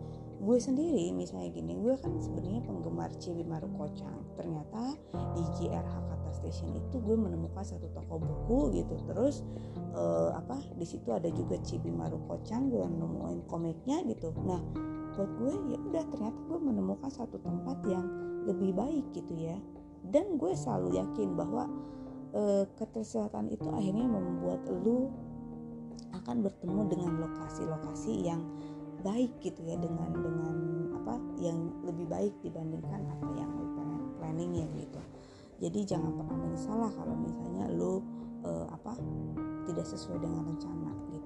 gue 0.44 0.58
sendiri 0.60 1.12
misalnya 1.12 1.50
gini 1.52 1.78
gue 1.80 1.96
kan 2.00 2.13
sebenarnya 2.22 2.62
penggemar 2.68 3.12
Cibimaru 3.16 3.70
Kocang 3.80 4.28
ternyata 4.36 4.98
di 5.38 5.44
JRH 5.60 6.04
station 6.34 6.74
itu 6.74 6.98
gue 7.00 7.13
menemukan 7.13 7.62
satu 7.62 7.88
toko 7.94 8.18
buku 8.18 8.82
gitu. 8.82 8.98
Terus 9.06 9.46
uh, 9.94 10.34
apa 10.34 10.60
di 10.76 10.84
situ 10.84 11.13
ada 11.13 11.30
juga 11.30 11.62
Cibimaru 11.62 12.26
Kocang 12.26 12.74
gue 12.74 12.84
nemuin 12.84 13.46
komiknya 13.46 14.02
gitu. 14.10 14.34
Nah 14.44 14.60
buat 15.13 15.30
gue 15.38 15.54
ya 15.70 15.78
udah 15.78 16.04
ternyata 16.10 16.39
gue 16.50 16.60
menemukan 16.60 17.12
satu 17.13 17.38
tempat 17.38 17.78
yang 17.86 18.06
lebih 18.43 18.71
baik 18.75 19.06
gitu 19.15 19.34
ya. 19.36 19.58
Dan 20.03 20.36
gue 20.36 20.51
selalu 20.51 20.99
yakin 20.99 21.36
bahwa 21.36 21.65
uh, 22.36 22.67
ketersehatan 22.75 23.49
itu 23.49 23.67
akhirnya 23.71 24.08
membuat 24.08 24.63
lu 24.67 25.08
akan 26.13 26.45
bertemu 26.45 26.82
dengan 26.91 27.12
lokasi-lokasi 27.25 28.27
yang 28.27 28.41
baik 29.03 29.36
gitu 29.43 29.60
ya 29.67 29.75
dengan 29.75 30.15
dengan 30.15 30.56
apa 30.95 31.19
yang 31.41 31.71
lebih 31.84 32.08
baik 32.08 32.34
dibandingkan 32.39 33.03
apa 33.12 33.27
yang 33.36 33.51
lu 33.51 33.67
planningin 34.19 34.67
gitu. 34.79 35.01
Jadi 35.60 35.79
jangan 35.95 36.12
pernah 36.15 36.38
menyesal 36.39 36.79
kalau 36.91 37.15
misalnya 37.15 37.71
lu 37.71 38.03
uh, 38.43 38.67
apa 38.71 38.99
tidak 39.63 39.88
sesuai 39.88 40.19
dengan 40.19 40.43
rencana 40.43 40.91
gitu 41.15 41.22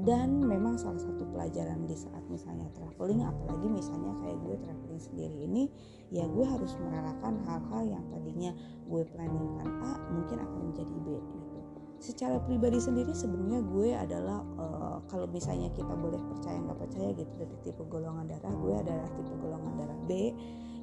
dan 0.00 0.40
memang 0.40 0.80
salah 0.80 1.00
satu 1.00 1.28
pelajaran 1.28 1.84
di 1.84 1.92
saat 1.92 2.24
misalnya 2.32 2.68
traveling 2.72 3.20
apalagi 3.20 3.68
misalnya 3.68 4.16
kayak 4.24 4.38
gue 4.40 4.56
traveling 4.64 5.02
sendiri 5.02 5.36
ini 5.44 5.64
ya 6.08 6.24
gue 6.24 6.46
harus 6.46 6.72
merelakan 6.80 7.40
hal-hal 7.44 7.82
yang 7.84 8.04
tadinya 8.08 8.52
gue 8.88 9.02
planningkan 9.12 9.68
A 9.84 9.92
mungkin 10.08 10.38
akan 10.40 10.60
menjadi 10.72 10.96
B 11.04 11.08
gitu. 11.20 11.58
Secara 12.00 12.40
pribadi 12.40 12.80
sendiri 12.80 13.12
sebenarnya 13.12 13.60
gue 13.60 13.88
adalah 13.92 14.40
uh, 14.56 14.98
kalau 15.04 15.28
misalnya 15.28 15.68
kita 15.76 15.92
boleh 15.92 16.20
percaya 16.32 16.56
nggak 16.56 16.80
percaya 16.80 17.08
gitu 17.12 17.32
dari 17.36 17.56
tipe 17.60 17.82
golongan 17.84 18.24
darah 18.24 18.54
gue 18.56 18.74
adalah 18.74 19.08
tipe 19.12 19.34
golongan 19.36 19.72
darah 19.84 20.00
B 20.08 20.32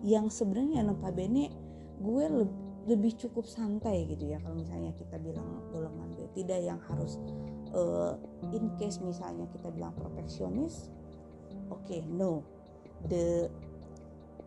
yang 0.06 0.30
sebenarnya 0.30 0.86
notabene 0.86 1.50
gue 1.98 2.26
lebih 2.30 2.68
lebih 2.88 3.20
cukup 3.20 3.44
santai 3.44 4.08
gitu 4.08 4.32
ya 4.32 4.40
kalau 4.40 4.56
misalnya 4.56 4.96
kita 4.96 5.20
bilang 5.20 5.44
golongan 5.76 6.08
B. 6.16 6.24
Tidak 6.32 6.60
yang 6.64 6.80
harus 6.88 7.20
uh, 7.74 8.16
in 8.54 8.72
case 8.78 9.02
misalnya 9.02 9.48
kita 9.52 9.72
bilang 9.74 9.96
perfeksionis 9.98 10.92
oke 11.72 11.84
okay, 11.84 12.04
no. 12.08 12.44
The 12.98 13.46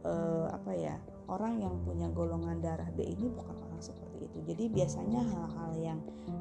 uh, 0.03 0.51
apa 0.51 0.75
ya 0.75 0.99
orang 1.31 1.63
yang 1.63 1.79
punya 1.87 2.11
golongan 2.11 2.59
darah 2.59 2.91
B 2.99 3.07
ini 3.07 3.31
bukan 3.31 3.55
orang 3.55 3.79
seperti 3.79 4.27
itu. 4.27 4.39
Jadi 4.51 4.65
biasanya 4.75 5.23
hal-hal 5.23 5.73
yang 5.79 5.99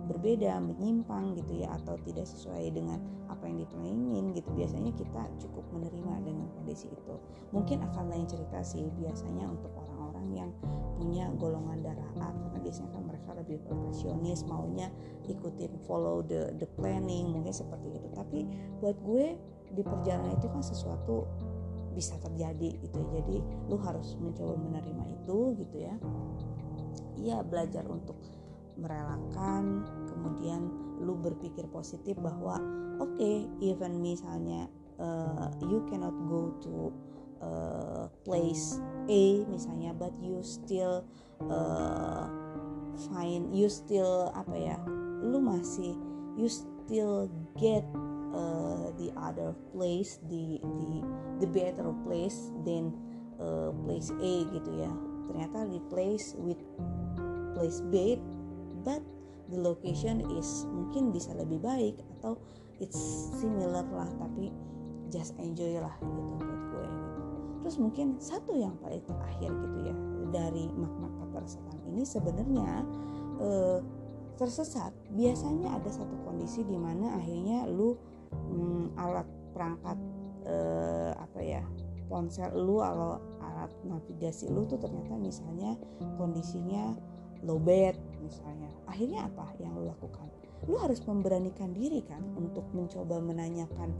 berbeda 0.09 0.57
menyimpang 0.57 1.37
gitu 1.37 1.61
ya 1.61 1.77
atau 1.77 1.93
tidak 2.01 2.25
sesuai 2.25 2.73
dengan 2.73 2.97
apa 3.29 3.45
yang 3.45 3.61
dipengingin 3.61 4.33
gitu 4.33 4.49
biasanya 4.57 4.89
kita 4.97 5.21
cukup 5.37 5.61
menerima 5.69 6.13
dengan 6.25 6.49
kondisi 6.57 6.89
itu. 6.89 7.15
Mungkin 7.53 7.85
akan 7.93 8.05
lain 8.09 8.25
cerita 8.25 8.65
sih 8.65 8.89
biasanya 8.97 9.45
untuk 9.45 9.69
orang-orang 10.19 10.35
yang 10.35 10.51
punya 10.99 11.25
golongan 11.39 11.79
darah 11.79 12.11
A 12.19 12.29
karena 12.35 12.59
biasanya 12.59 12.91
kan 12.91 13.03
mereka 13.07 13.29
lebih 13.31 13.57
profesionis 13.63 14.43
maunya 14.43 14.91
ikutin 15.31 15.71
follow 15.87 16.19
the 16.19 16.51
the 16.59 16.67
planning 16.75 17.31
mungkin 17.31 17.55
seperti 17.55 17.95
itu. 17.95 18.07
Tapi 18.11 18.43
buat 18.83 18.99
gue 18.99 19.39
di 19.71 19.83
perjalanan 19.85 20.35
itu 20.35 20.47
kan 20.51 20.59
sesuatu 20.59 21.23
bisa 21.95 22.19
terjadi 22.19 22.83
gitu 22.83 22.99
ya. 22.99 23.07
Jadi 23.23 23.37
lu 23.71 23.79
harus 23.79 24.19
mencoba 24.19 24.59
menerima 24.59 25.03
itu 25.07 25.37
gitu 25.63 25.77
ya. 25.79 25.95
Iya 27.19 27.37
belajar 27.47 27.87
untuk 27.87 28.19
merelakan 28.79 29.87
kemudian 30.07 30.67
lu 30.99 31.15
berpikir 31.15 31.67
positif 31.71 32.15
bahwa 32.19 32.59
oke 32.99 33.15
okay, 33.15 33.47
even 33.63 34.03
misalnya 34.03 34.67
uh, 34.99 35.51
you 35.63 35.83
cannot 35.87 36.15
go 36.27 36.51
to 36.59 36.91
uh, 37.43 38.07
place 38.23 38.79
A 39.09 39.43
misalnya 39.47 39.91
but 39.95 40.13
you 40.21 40.39
still 40.43 41.03
uh, 41.47 42.27
find 43.09 43.51
you 43.55 43.67
still 43.71 44.31
apa 44.35 44.55
ya 44.55 44.77
lu 45.23 45.39
masih 45.43 45.95
you 46.39 46.47
still 46.47 47.27
get 47.59 47.83
uh, 48.31 48.91
the 48.95 49.11
other 49.19 49.51
place 49.75 50.19
the 50.31 50.59
the 50.61 51.03
the 51.43 51.47
better 51.49 51.91
place 52.05 52.51
than 52.63 52.95
uh, 53.39 53.71
place 53.83 54.11
A 54.19 54.33
gitu 54.51 54.71
ya. 54.79 54.91
Ternyata 55.29 55.69
di 55.69 55.79
place 55.93 56.33
with 56.39 56.59
place 57.53 57.83
B 57.91 58.17
but 58.81 59.03
the 59.49 59.59
location 59.59 60.23
is 60.37 60.65
mungkin 60.69 61.11
bisa 61.11 61.33
lebih 61.35 61.59
baik 61.61 61.95
atau 62.17 62.37
it's 62.79 62.97
similar 63.37 63.83
lah 63.91 64.09
tapi 64.21 64.53
just 65.09 65.35
enjoy 65.41 65.81
lah 65.81 65.93
gitu 65.99 66.21
buat 66.37 66.61
gue 66.71 66.85
gitu 66.85 67.21
terus 67.59 67.75
mungkin 67.77 68.17
satu 68.19 68.55
yang 68.55 68.75
paling 68.79 69.03
terakhir 69.03 69.51
gitu 69.51 69.79
ya 69.83 69.95
dari 70.29 70.69
makna 70.77 71.09
ketersesatan 71.25 71.77
ini 71.89 72.03
sebenarnya 72.05 72.69
eh, 73.41 73.79
tersesat. 74.39 74.95
Biasanya 75.11 75.75
ada 75.75 75.91
satu 75.91 76.15
kondisi 76.23 76.63
di 76.63 76.79
mana 76.79 77.19
akhirnya 77.19 77.67
lu 77.67 77.99
hmm, 78.31 78.95
alat 78.95 79.27
perangkat 79.51 79.99
eh, 80.47 81.11
apa 81.11 81.39
ya 81.43 81.63
ponsel 82.07 82.49
lu 82.55 82.79
atau 82.81 83.19
alat 83.43 83.69
navigasi 83.85 84.49
lu 84.49 84.65
tuh 84.65 84.79
ternyata 84.81 85.13
misalnya 85.19 85.75
kondisinya 86.15 86.95
lowbat 87.43 87.99
misalnya. 88.23 88.71
Akhirnya 88.87 89.27
apa 89.27 89.51
yang 89.59 89.75
lu 89.75 89.91
lakukan? 89.91 90.31
Lu 90.67 90.75
harus 90.79 91.03
memberanikan 91.03 91.75
diri 91.75 92.03
kan 92.03 92.23
untuk 92.35 92.67
mencoba 92.71 93.19
menanyakan 93.19 93.91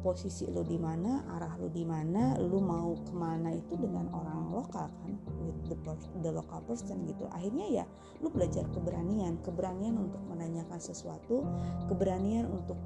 posisi 0.00 0.48
lu 0.48 0.64
di 0.64 0.76
mana, 0.76 1.24
arah 1.36 1.56
lu 1.60 1.68
di 1.68 1.84
mana, 1.84 2.36
lu 2.40 2.60
mau 2.60 2.96
ke 3.00 3.12
mana 3.12 3.52
itu 3.52 3.76
dengan 3.76 4.08
orang 4.12 4.50
lokal 4.52 4.88
kan, 4.88 5.12
with 5.40 5.60
the, 5.68 5.76
the 6.24 6.32
local 6.32 6.60
person 6.64 7.04
gitu. 7.06 7.28
Akhirnya 7.30 7.82
ya, 7.82 7.84
lu 8.20 8.32
belajar 8.32 8.64
keberanian, 8.72 9.38
keberanian 9.44 9.96
untuk 9.96 10.20
menanyakan 10.28 10.80
sesuatu, 10.80 11.44
keberanian 11.88 12.48
untuk 12.48 12.76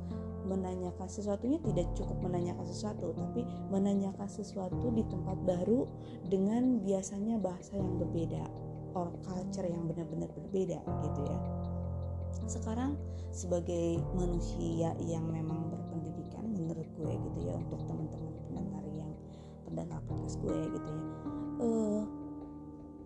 menanyakan 0.45 1.09
sesuatunya 1.09 1.57
tidak 1.65 1.89
cukup 1.97 2.21
menanyakan 2.21 2.67
sesuatu, 2.69 3.17
tapi 3.17 3.49
menanyakan 3.73 4.29
sesuatu 4.29 4.93
di 4.93 5.01
tempat 5.09 5.41
baru 5.41 5.89
dengan 6.29 6.85
biasanya 6.85 7.41
bahasa 7.41 7.81
yang 7.81 7.97
berbeda, 7.97 8.45
or 8.95 9.11
culture 9.27 9.67
yang 9.67 9.91
benar-benar 9.91 10.31
berbeda 10.31 10.79
gitu 11.03 11.23
ya 11.27 11.39
sekarang 12.47 12.97
sebagai 13.35 13.99
manusia 14.15 14.95
yang 15.03 15.27
memang 15.27 15.74
untuk 17.59 17.81
teman-teman 17.87 18.33
pendengar 18.51 18.85
yang 18.95 19.13
pendengar 19.67 20.01
podcast 20.07 20.37
gue 20.43 20.59
gitu 20.75 20.91
ya. 20.91 21.05
Uh, 21.63 22.03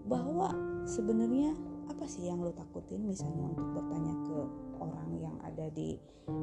bahwa 0.09 0.49
sebenarnya 0.89 1.53
apa 1.89 2.05
sih 2.09 2.29
yang 2.29 2.41
lo 2.41 2.53
takutin 2.53 3.05
misalnya 3.05 3.49
untuk 3.49 3.69
bertanya 3.77 4.15
ke 4.25 4.39
orang 4.81 5.09
yang 5.21 5.37
ada 5.45 5.69
di 5.73 6.01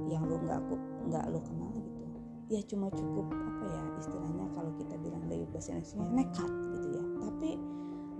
yang 0.09 0.25
lo 0.25 0.37
nggak 0.41 0.61
nggak 1.09 1.25
lo 1.33 1.39
kenal 1.41 1.73
gitu? 1.73 2.03
Ya 2.45 2.61
cuma 2.69 2.93
cukup 2.93 3.25
apa 3.33 3.65
ya 3.65 3.83
istilahnya 3.97 4.45
kalau 4.53 4.71
kita 4.77 4.95
bilang 5.01 5.25
dari 5.25 5.45
bahasa 5.49 5.73
Indonesia 5.73 5.97
nekat 6.13 6.51
gitu 6.77 6.87
ya. 6.93 7.03
Tapi 7.25 7.49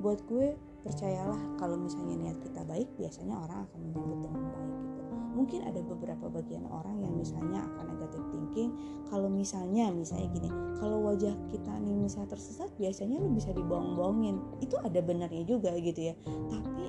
buat 0.02 0.20
gue 0.26 0.48
percayalah 0.86 1.42
kalau 1.58 1.82
misalnya 1.82 2.30
niat 2.30 2.38
kita 2.46 2.62
baik 2.66 2.90
biasanya 2.98 3.36
orang 3.42 3.66
akan 3.66 3.80
menyambut 3.90 4.20
dengan 4.22 4.44
baik 4.54 4.70
gitu 4.78 4.95
mungkin 5.36 5.68
ada 5.68 5.84
beberapa 5.84 6.32
bagian 6.32 6.64
orang 6.72 7.04
yang 7.04 7.14
misalnya 7.14 7.62
akan 7.62 7.86
negatif 7.92 8.24
thinking. 8.32 8.72
Kalau 9.12 9.28
misalnya 9.28 9.92
misalnya 9.92 10.32
gini 10.32 10.50
kalau 10.80 11.04
wajah 11.04 11.36
kita 11.52 11.72
nih 11.84 11.94
misalnya 11.94 12.34
tersesat 12.34 12.72
biasanya 12.80 13.20
lu 13.20 13.30
bisa 13.36 13.52
dibohong-bohongin. 13.52 14.40
Itu 14.64 14.80
ada 14.80 14.98
benarnya 15.04 15.44
juga 15.44 15.76
gitu 15.76 16.10
ya. 16.10 16.16
Tapi 16.26 16.86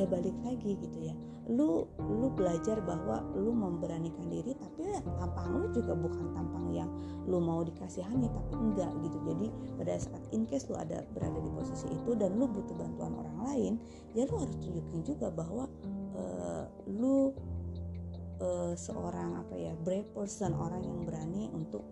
ya 0.00 0.08
balik 0.08 0.34
lagi 0.42 0.80
gitu 0.80 0.98
ya. 1.12 1.14
Lu 1.50 1.84
lu 2.00 2.32
belajar 2.32 2.80
bahwa 2.80 3.20
lu 3.36 3.52
memberanikan 3.52 4.26
diri 4.32 4.56
tapi 4.56 4.86
ya, 4.86 5.02
tampang 5.18 5.50
lu 5.60 5.68
juga 5.74 5.92
bukan 5.98 6.30
tampang 6.32 6.70
yang 6.72 6.88
lu 7.26 7.42
mau 7.42 7.60
dikasihani 7.60 8.30
tapi 8.32 8.54
enggak 8.56 8.90
gitu. 9.04 9.18
Jadi 9.28 9.46
pada 9.76 9.98
saat 10.00 10.24
in 10.32 10.48
case 10.48 10.70
lu 10.72 10.78
ada 10.78 11.04
berada 11.12 11.36
di 11.36 11.50
posisi 11.52 11.90
itu 11.90 12.16
dan 12.16 12.38
lu 12.38 12.48
butuh 12.48 12.74
bantuan 12.78 13.12
orang 13.18 13.38
lain 13.44 13.72
ya 14.14 14.26
lu 14.30 14.36
harus 14.38 14.56
tunjukin 14.62 15.02
juga 15.02 15.30
bahwa 15.30 15.66
uh, 16.14 16.64
lu 16.86 17.34
uh, 18.40 18.72
seorang 18.74 19.40
apa 19.40 19.54
ya 19.54 19.72
brave 19.76 20.08
person 20.12 20.56
orang 20.56 20.82
yang 20.82 21.00
berani 21.06 21.46
untuk 21.52 21.86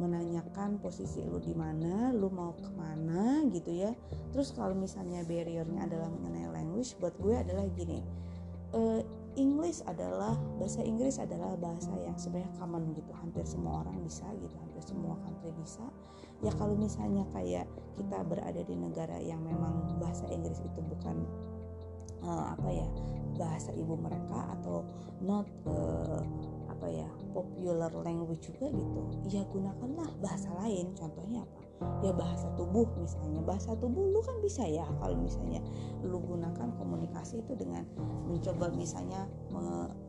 menanyakan 0.00 0.82
posisi 0.82 1.22
lu 1.22 1.38
di 1.38 1.54
mana 1.54 2.10
lu 2.10 2.26
mau 2.32 2.56
ke 2.58 2.70
mana 2.74 3.46
gitu 3.52 3.70
ya. 3.70 3.94
Terus 4.34 4.50
kalau 4.56 4.74
misalnya 4.74 5.22
barriernya 5.22 5.86
adalah 5.86 6.10
mengenai 6.10 6.50
language 6.50 6.98
buat 6.98 7.14
gue 7.22 7.36
adalah 7.38 7.68
gini 7.76 8.02
uh, 8.72 9.00
English 9.32 9.80
adalah 9.88 10.36
bahasa 10.60 10.84
Inggris 10.84 11.16
adalah 11.16 11.56
bahasa 11.56 11.88
yang 12.04 12.16
sebenarnya 12.20 12.52
common 12.60 12.92
gitu. 12.92 13.12
Hampir 13.16 13.44
semua 13.48 13.80
orang 13.80 13.96
bisa 14.04 14.28
gitu 14.36 14.52
hampir 14.60 14.82
semua 14.84 15.16
country 15.24 15.52
bisa. 15.56 15.84
Ya 16.44 16.52
kalau 16.58 16.76
misalnya 16.76 17.24
kayak 17.32 17.64
kita 17.96 18.18
berada 18.28 18.60
di 18.60 18.76
negara 18.76 19.16
yang 19.22 19.40
memang 19.40 19.96
bahasa 19.96 20.28
Inggris 20.28 20.60
itu 20.60 20.80
bukan 20.84 21.24
uh, 22.24 22.54
apa 22.54 22.68
ya 22.70 22.86
bahasa 23.36 23.72
ibu 23.72 23.96
mereka 23.96 24.54
atau 24.58 24.84
not 25.22 25.48
uh, 25.66 26.20
apa 26.68 26.86
ya 26.90 27.08
popular 27.30 27.94
language 28.02 28.50
juga 28.50 28.66
gitu 28.74 29.00
ya 29.30 29.46
gunakanlah 29.46 30.10
bahasa 30.18 30.50
lain. 30.58 30.90
Contohnya 30.98 31.46
apa? 31.46 31.60
Ya 32.02 32.10
bahasa 32.10 32.50
tubuh 32.58 32.86
misalnya. 32.98 33.38
Bahasa 33.42 33.78
tubuh 33.78 34.02
lu 34.10 34.18
kan 34.22 34.38
bisa 34.42 34.66
ya 34.66 34.82
kalau 34.98 35.14
misalnya 35.14 35.62
lu 36.02 36.18
gunakan 36.18 36.74
komunikasi 36.74 37.38
itu 37.42 37.54
dengan 37.54 37.86
mencoba 38.26 38.70
misalnya 38.74 39.30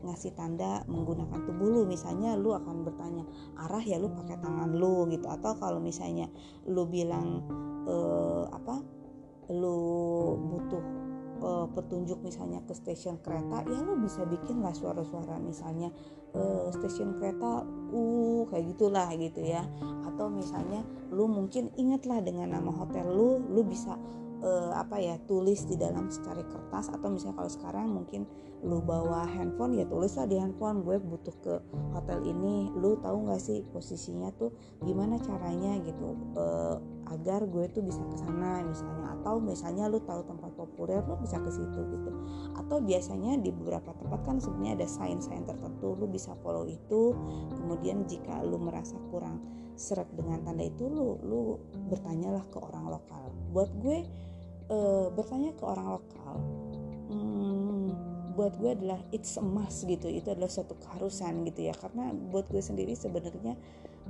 ngasih 0.02 0.34
tanda 0.34 0.82
menggunakan 0.90 1.46
tubuh 1.46 1.70
lu. 1.70 1.80
Misalnya 1.86 2.34
lu 2.34 2.54
akan 2.54 2.82
bertanya 2.82 3.22
arah 3.54 3.82
ya 3.82 4.02
lu 4.02 4.10
pakai 4.10 4.38
tangan 4.42 4.74
lu 4.74 5.06
gitu. 5.14 5.30
Atau 5.30 5.54
kalau 5.58 5.78
misalnya 5.78 6.26
lu 6.66 6.86
bilang 6.90 7.46
eh, 7.86 8.44
apa 8.50 8.82
lu 9.54 9.78
butuh 10.50 11.03
uh, 11.40 11.66
petunjuk 11.72 12.20
misalnya 12.22 12.62
ke 12.66 12.74
stasiun 12.76 13.18
kereta 13.22 13.64
ya 13.66 13.78
lo 13.82 13.98
bisa 13.98 14.22
bikin 14.28 14.60
lah 14.62 14.74
suara-suara 14.74 15.40
misalnya 15.40 15.90
uh, 16.34 16.68
stasiun 16.70 17.18
kereta 17.18 17.64
uh 17.94 18.42
kayak 18.50 18.74
gitulah 18.74 19.08
gitu 19.16 19.40
ya. 19.42 19.64
Atau 20.06 20.30
misalnya 20.30 20.86
lu 21.10 21.26
mungkin 21.26 21.74
ingatlah 21.74 22.22
dengan 22.22 22.54
nama 22.54 22.70
hotel 22.70 23.06
lu 23.10 23.42
lu 23.50 23.66
bisa 23.66 23.98
uh, 24.44 24.76
apa 24.76 25.00
ya 25.00 25.16
tulis 25.24 25.64
di 25.64 25.80
dalam 25.80 26.12
secari 26.12 26.44
kertas 26.44 26.92
atau 26.92 27.08
misalnya 27.08 27.40
kalau 27.40 27.50
sekarang 27.50 27.86
mungkin 27.88 28.28
lu 28.64 28.80
bawa 28.80 29.28
handphone 29.28 29.76
ya 29.76 29.84
tulislah 29.84 30.24
di 30.24 30.40
handphone. 30.40 30.84
Gue 30.84 30.96
butuh 30.96 31.36
ke 31.44 31.54
hotel 31.92 32.24
ini. 32.24 32.72
Lu 32.72 32.96
tahu 33.00 33.28
nggak 33.28 33.40
sih 33.40 33.60
posisinya 33.72 34.32
tuh 34.36 34.52
gimana 34.80 35.20
caranya 35.20 35.76
gitu 35.84 36.16
uh, 36.36 36.80
agar 37.12 37.44
gue 37.44 37.68
tuh 37.68 37.84
bisa 37.84 38.00
ke 38.08 38.16
sana 38.16 38.64
misalnya. 38.64 39.20
Atau 39.20 39.40
misalnya 39.40 39.84
lu 39.92 40.00
tahu 40.00 40.24
tempat 40.24 40.52
populer 40.56 41.04
lu 41.04 41.16
bisa 41.20 41.36
ke 41.40 41.50
situ 41.52 41.80
gitu. 41.92 42.10
Atau 42.56 42.80
biasanya 42.80 43.36
di 43.36 43.52
beberapa 43.52 43.92
tempat 43.92 44.20
kan 44.24 44.36
sebenarnya 44.40 44.80
ada 44.80 44.88
sign-sign 44.88 45.44
tertentu. 45.44 45.96
Lu 46.00 46.08
bisa 46.08 46.32
follow 46.40 46.64
itu. 46.64 47.12
Kemudian 47.60 48.08
jika 48.08 48.40
lu 48.40 48.56
merasa 48.56 48.96
kurang 49.12 49.44
seret 49.74 50.06
dengan 50.14 50.38
tanda 50.46 50.62
itu 50.62 50.86
lu 50.86 51.18
lu 51.26 51.58
bertanyalah 51.92 52.46
ke 52.48 52.58
orang 52.62 52.96
lokal. 52.96 53.28
Buat 53.52 53.70
gue 53.82 54.06
uh, 54.70 55.08
bertanya 55.12 55.52
ke 55.56 55.64
orang 55.64 55.98
lokal 55.98 56.34
hmm, 57.10 57.86
buat 58.34 58.58
gue 58.58 58.70
adalah 58.74 59.00
it's 59.14 59.38
a 59.38 59.44
must 59.44 59.86
gitu 59.86 60.10
itu 60.10 60.26
adalah 60.28 60.50
suatu 60.50 60.74
keharusan 60.78 61.46
gitu 61.46 61.70
ya. 61.70 61.74
Karena 61.74 62.10
buat 62.12 62.50
gue 62.50 62.60
sendiri 62.60 62.92
sebenarnya 62.98 63.54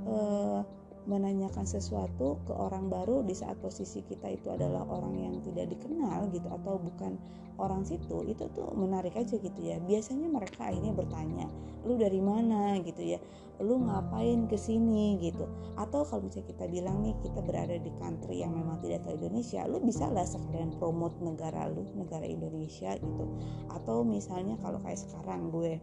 uh, 0.03 0.65
menanyakan 1.05 1.69
sesuatu 1.69 2.41
ke 2.49 2.53
orang 2.57 2.89
baru 2.89 3.21
di 3.21 3.37
saat 3.37 3.61
posisi 3.61 4.01
kita 4.01 4.25
itu 4.25 4.49
adalah 4.49 4.81
orang 4.89 5.13
yang 5.21 5.35
tidak 5.45 5.69
dikenal 5.69 6.33
gitu 6.33 6.49
atau 6.49 6.81
bukan 6.81 7.21
orang 7.61 7.85
situ 7.85 8.25
itu 8.25 8.49
tuh 8.57 8.73
menarik 8.73 9.13
aja 9.13 9.37
gitu 9.37 9.61
ya. 9.61 9.77
Biasanya 9.77 10.25
mereka 10.25 10.73
akhirnya 10.73 10.91
bertanya 10.97 11.45
lu 11.85 11.93
dari 12.01 12.17
mana? 12.17 12.81
gitu 12.81 13.05
ya 13.05 13.21
lu 13.63 13.83
ngapain 13.87 14.47
ke 14.49 14.57
sini 14.59 15.19
gitu. 15.21 15.47
Atau 15.79 16.03
kalau 16.03 16.27
misalnya 16.27 16.51
kita 16.51 16.65
bilang 16.67 17.03
nih 17.03 17.15
kita 17.23 17.39
berada 17.43 17.75
di 17.75 17.91
country 17.99 18.43
yang 18.43 18.55
memang 18.55 18.79
tidak 18.83 19.07
tahu 19.07 19.15
Indonesia 19.19 19.63
lu 19.67 19.79
bisa 19.83 20.07
lah 20.11 20.27
sekalian 20.27 20.75
promote 20.75 21.15
negara 21.23 21.67
lu 21.71 21.87
negara 21.95 22.25
Indonesia 22.27 22.95
gitu. 22.95 23.25
Atau 23.71 24.03
misalnya 24.03 24.59
kalau 24.59 24.79
kayak 24.83 24.99
sekarang 24.99 25.51
gue 25.51 25.79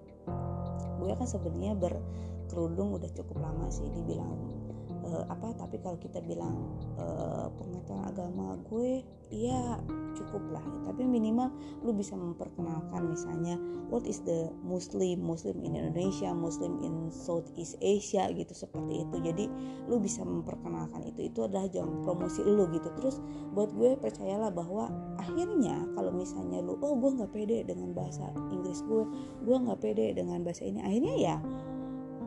gue 1.03 1.13
kan 1.19 1.27
sebenarnya 1.27 1.75
berkerudung 1.75 2.95
udah 2.95 3.11
cukup 3.13 3.43
lama 3.43 3.67
sih 3.73 3.89
dibilang 3.91 4.62
uh, 5.05 5.25
apa 5.29 5.55
tapi 5.59 5.79
kalau 5.83 5.99
kita 5.99 6.23
bilang 6.23 6.75
uh, 6.99 7.51
pengetahuan 7.59 8.07
agama 8.09 8.59
gue 8.71 9.03
iya 9.33 9.81
cukup 10.13 10.45
lah. 10.53 10.65
Tapi 10.85 11.09
minimal 11.09 11.49
lu 11.81 11.97
bisa 11.97 12.13
memperkenalkan 12.13 13.09
misalnya 13.09 13.57
what 13.89 14.05
is 14.05 14.21
the 14.29 14.53
Muslim 14.61 15.25
Muslim 15.25 15.59
in 15.65 15.73
Indonesia 15.75 16.31
Muslim 16.37 16.79
in 16.85 17.09
Southeast 17.09 17.81
Asia 17.81 18.29
gitu 18.31 18.53
seperti 18.53 19.03
itu. 19.09 19.17
Jadi 19.25 19.45
lu 19.89 19.99
bisa 19.99 20.23
memperkenalkan 20.23 21.09
itu 21.09 21.33
itu 21.33 21.41
adalah 21.49 21.67
jam 21.73 22.05
promosi 22.05 22.45
lu 22.45 22.69
gitu. 22.71 22.93
Terus 23.01 23.19
buat 23.57 23.73
gue 23.73 23.97
percayalah 23.97 24.53
bahwa 24.53 24.93
akhirnya 25.17 25.81
kalau 25.97 26.13
misalnya 26.13 26.61
lu 26.61 26.77
oh 26.85 26.95
gue 27.01 27.11
nggak 27.17 27.33
pede 27.33 27.65
dengan 27.65 27.97
bahasa 27.97 28.29
Inggris 28.53 28.85
gue 28.85 29.05
gue 29.43 29.57
nggak 29.57 29.81
pede 29.81 30.13
dengan 30.13 30.45
bahasa 30.45 30.69
ini 30.69 30.85
akhirnya 30.85 31.15
ya 31.17 31.37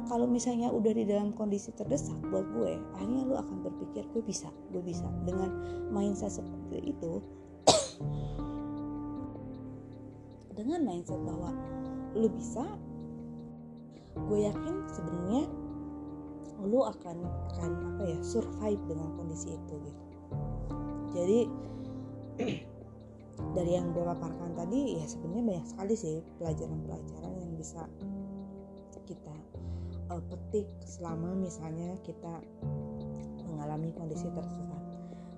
kalau 0.06 0.30
misalnya 0.30 0.70
udah 0.70 0.94
di 0.94 1.06
dalam 1.06 1.34
kondisi 1.34 1.74
terdesak 1.74 2.18
buat 2.30 2.46
gue 2.54 2.78
akhirnya 2.98 3.22
lu 3.26 3.36
akan 3.36 3.65
berpikir 3.65 4.06
gue 4.13 4.24
bisa 4.26 4.50
gue 4.70 4.82
bisa. 4.82 5.06
Dengan 5.26 5.50
mindset 5.89 6.41
seperti 6.41 6.96
itu 6.96 7.22
dengan 10.58 10.80
mindset 10.86 11.20
bahwa 11.22 11.52
lu 12.15 12.32
bisa 12.32 12.63
gue 14.15 14.39
yakin 14.48 14.76
sebenarnya 14.88 15.44
lu 16.65 16.82
akan 16.82 17.18
akan 17.54 17.72
apa 17.94 18.04
ya 18.10 18.20
survive 18.24 18.82
dengan 18.88 19.10
kondisi 19.20 19.54
itu 19.54 19.76
gitu. 19.84 20.04
Jadi 21.13 21.39
dari 23.56 23.72
yang 23.76 23.91
gue 23.91 24.04
paparkan 24.04 24.56
tadi 24.56 24.96
ya 24.96 25.06
sebenarnya 25.06 25.44
banyak 25.44 25.68
sekali 25.68 25.94
sih 26.00 26.15
pelajaran-pelajaran 26.39 27.34
yang 27.44 27.54
bisa 27.60 27.84
uh, 30.10 30.22
petik 30.30 30.68
selama 30.86 31.34
misalnya 31.38 31.98
kita 32.06 32.41
mengalami 33.50 33.89
kondisi 33.96 34.30
tersesat. 34.34 34.84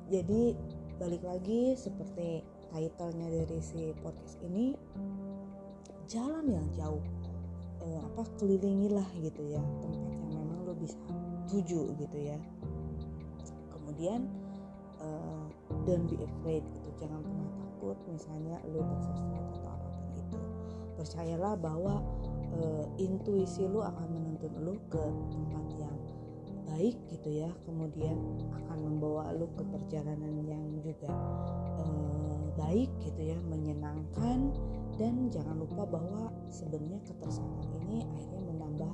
Jadi 0.07 0.55
balik 0.97 1.23
lagi 1.23 1.77
seperti 1.77 2.41
titlenya 2.73 3.27
dari 3.29 3.59
si 3.61 3.93
podcast 4.01 4.41
ini 4.43 4.73
jalan 6.09 6.47
yang 6.47 6.67
jauh 6.73 7.03
uh, 7.83 8.01
apa 8.11 8.23
kelilingilah 8.39 9.05
gitu 9.21 9.43
ya 9.51 9.61
tempat 9.83 10.15
yang 10.31 10.43
memang 10.43 10.59
lo 10.65 10.73
bisa 10.75 10.97
tuju 11.47 11.95
gitu 11.99 12.17
ya. 12.17 12.39
Kemudian 13.71 14.27
uh, 14.99 15.45
don't 15.87 16.07
be 16.11 16.19
afraid 16.19 16.63
gitu 16.75 16.89
jangan 16.99 17.23
pernah 17.23 17.49
takut 17.61 17.97
misalnya 18.09 18.57
lo 18.71 18.83
tersesat 18.83 19.43
atau 19.53 19.69
apa 19.71 19.87
pun 19.87 20.07
itu. 20.17 20.37
Percayalah 20.97 21.53
bahwa 21.61 22.01
uh, 22.55 22.85
intuisi 23.01 23.67
lo 23.67 23.83
akan 23.83 24.07
menuntun 24.13 24.53
lo 24.63 24.73
ke 24.87 25.03
tempat 25.33 25.65
yang 25.75 25.97
baik 26.67 26.97
gitu 27.09 27.29
ya. 27.43 27.49
Kemudian 27.65 28.17
akan 28.53 28.77
membawa 28.77 29.33
lo 29.33 29.49
ke 29.57 29.63
perjalanan 29.65 30.45
yang 30.45 30.63
juga 30.83 31.11
uh, 31.81 32.43
baik 32.55 32.91
gitu 33.03 33.33
ya 33.33 33.37
menyenangkan. 33.47 34.53
Dan 34.97 35.29
jangan 35.29 35.61
lupa 35.61 35.85
bahwa 35.85 36.33
sebenarnya 36.49 36.97
ketersamaan 37.05 37.69
ini 37.85 38.01
akhirnya 38.17 38.41
menambah 38.49 38.91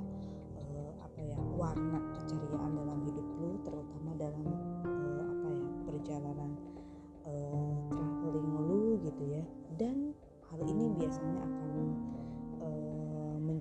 uh, 0.59 0.91
apa 0.99 1.19
ya 1.23 1.39
warna 1.55 1.99
keceriaan 2.19 2.75
dalam 2.75 2.99
hidup 3.07 3.27
lu 3.39 3.55
terutama 3.63 4.11
dalam 4.19 4.43
uh, 4.83 5.23
apa 5.31 5.47
ya 5.47 5.67
perjalanan 5.87 6.51
uh, 7.23 7.71
traveling 7.87 8.51
lu 8.67 8.99
gitu 8.99 9.23
ya. 9.31 9.43
Dan 9.79 10.11
hal 10.51 10.59
ini 10.67 10.91
biasanya 10.99 11.39
akan 11.39 11.71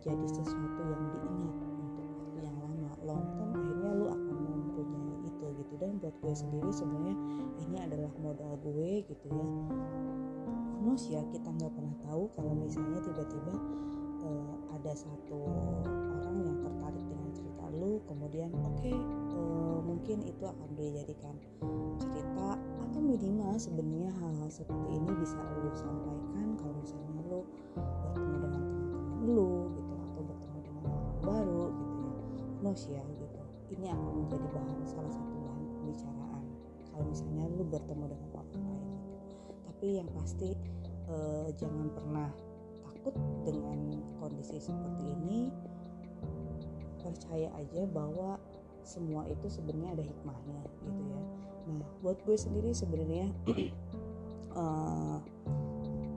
menjadi 0.03 0.35
sesuatu 0.35 0.83
yang 0.83 1.03
diingat 1.15 1.57
untuk 1.79 2.07
waktu 2.19 2.39
yang 2.43 2.57
lama 2.59 2.91
long 3.07 3.23
term 3.39 3.51
akhirnya 3.55 3.91
lu 3.95 4.07
akan 4.11 4.37
mempunyai 4.51 5.15
itu 5.31 5.47
gitu. 5.63 5.75
Dan 5.79 5.91
buat 6.03 6.15
gue 6.19 6.35
sendiri 6.35 6.71
sebenarnya 6.75 7.17
ini 7.63 7.77
adalah 7.79 8.11
modal 8.19 8.59
gue 8.67 9.07
gitu 9.07 9.27
ya. 9.31 9.47
Bonus 10.83 11.07
ya 11.07 11.23
kita 11.31 11.55
nggak 11.55 11.71
pernah 11.71 11.95
tahu 12.03 12.27
kalau 12.35 12.51
misalnya 12.51 12.99
tiba-tiba 12.99 13.55
uh, 14.27 14.55
ada 14.75 14.91
satu 14.91 15.39
orang 16.19 16.51
yang 16.51 16.59
tertarik 16.67 17.05
dengan 17.07 17.31
cerita 17.31 17.65
lu 17.71 18.03
kemudian 18.11 18.51
oke 18.59 18.83
okay, 18.83 18.99
uh, 18.99 19.39
eh, 19.39 19.79
mungkin 19.87 20.19
itu 20.27 20.43
akan 20.43 20.69
dijadikan 20.75 21.39
cerita 22.03 22.59
atau 22.59 22.99
minimal 22.99 23.55
sebenarnya 23.55 24.11
hal-hal 24.19 24.51
seperti 24.51 24.99
ini 24.99 25.11
bisa 25.23 25.39
lu 25.63 25.71
sampaikan 25.79 26.59
kalau 26.59 26.75
misalnya 26.83 27.23
lu 27.31 27.47
bertemu 27.79 28.35
dengan 28.43 28.63
teman-teman 28.67 28.83
lu 29.23 29.71
gitu 29.79 29.82
baru 31.23 31.71
gitu 31.71 31.97
ya. 32.03 32.13
Bonus 32.63 32.83
ya 32.91 33.03
gitu. 33.19 33.41
Ini 33.79 33.87
akan 33.89 34.13
menjadi 34.27 34.47
bahan 34.53 34.79
salah 34.85 35.13
satu 35.15 35.35
bahan 35.39 35.65
pembicaraan. 35.81 36.45
Kalau 36.93 37.05
misalnya 37.09 37.45
lu 37.57 37.65
bertemu 37.65 38.05
dengan 38.11 38.29
orang 38.37 38.51
lain 38.53 38.93
tapi 39.83 39.99
yang 39.99 40.07
pasti 40.15 40.55
eh, 41.11 41.49
jangan 41.59 41.91
pernah 41.91 42.31
takut 42.87 43.15
dengan 43.43 43.99
kondisi 44.23 44.63
seperti 44.63 45.03
ini. 45.11 45.51
Percaya 47.03 47.51
aja 47.59 47.83
bahwa 47.91 48.39
semua 48.87 49.27
itu 49.27 49.47
sebenarnya 49.51 49.99
ada 49.99 50.05
hikmahnya 50.07 50.61
gitu 50.87 51.03
ya. 51.03 51.21
Nah 51.67 51.83
buat 51.99 52.19
gue 52.23 52.39
sendiri 52.39 52.71
sebenarnya 52.71 53.27
uh, 54.63 55.19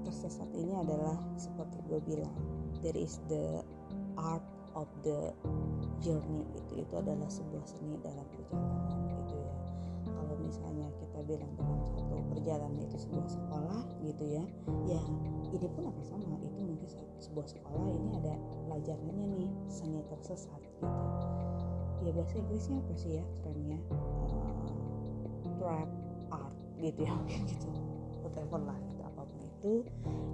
tersesat 0.06 0.50
ini 0.54 0.78
adalah 0.78 1.18
seperti 1.38 1.82
gue 1.89 2.00
bilang 2.06 2.38
there 2.86 2.98
is 2.98 3.18
the 3.30 3.65
art 4.18 4.46
of 4.76 4.88
the 5.08 5.32
journey 6.04 6.44
itu 6.54 6.84
itu 6.84 6.94
adalah 6.94 7.28
sebuah 7.32 7.64
seni 7.64 7.96
dalam 8.04 8.28
perjalanan 8.28 9.00
gitu 9.24 9.36
ya. 9.40 9.56
Kalau 10.06 10.36
misalnya 10.38 10.88
kita 11.00 11.20
bilang 11.26 11.52
dalam 11.58 11.82
satu 11.96 12.16
perjalanan 12.36 12.80
itu 12.84 12.98
sebuah 13.00 13.28
sekolah 13.32 13.82
gitu 14.04 14.24
ya 14.28 14.44
ya 14.86 15.02
ini 15.56 15.68
pun 15.72 15.88
akan 15.88 16.04
sama. 16.04 16.36
Itu 16.44 16.60
mungkin 16.60 16.88
sebuah 17.24 17.48
sekolah 17.48 17.88
ini 17.90 18.10
ada 18.20 18.34
pelajarannya 18.68 19.26
nih 19.40 19.50
seni 19.72 20.04
tersesat 20.12 20.60
gitu. 20.60 20.88
Ya 22.06 22.12
bahasa 22.14 22.38
Inggrisnya 22.38 22.78
apa 22.84 22.94
sih 23.00 23.12
ya 23.18 23.26
kerennya 23.42 23.80
uh, 23.90 24.54
trap 25.58 25.90
art 26.30 26.56
gitu 26.84 27.02
ya 27.08 27.16
gitu. 27.50 27.72
Whatever 28.22 28.60
lah 28.62 28.78
gitu 28.92 29.02
apa 29.08 29.22
pun 29.24 29.40
itu 29.42 29.74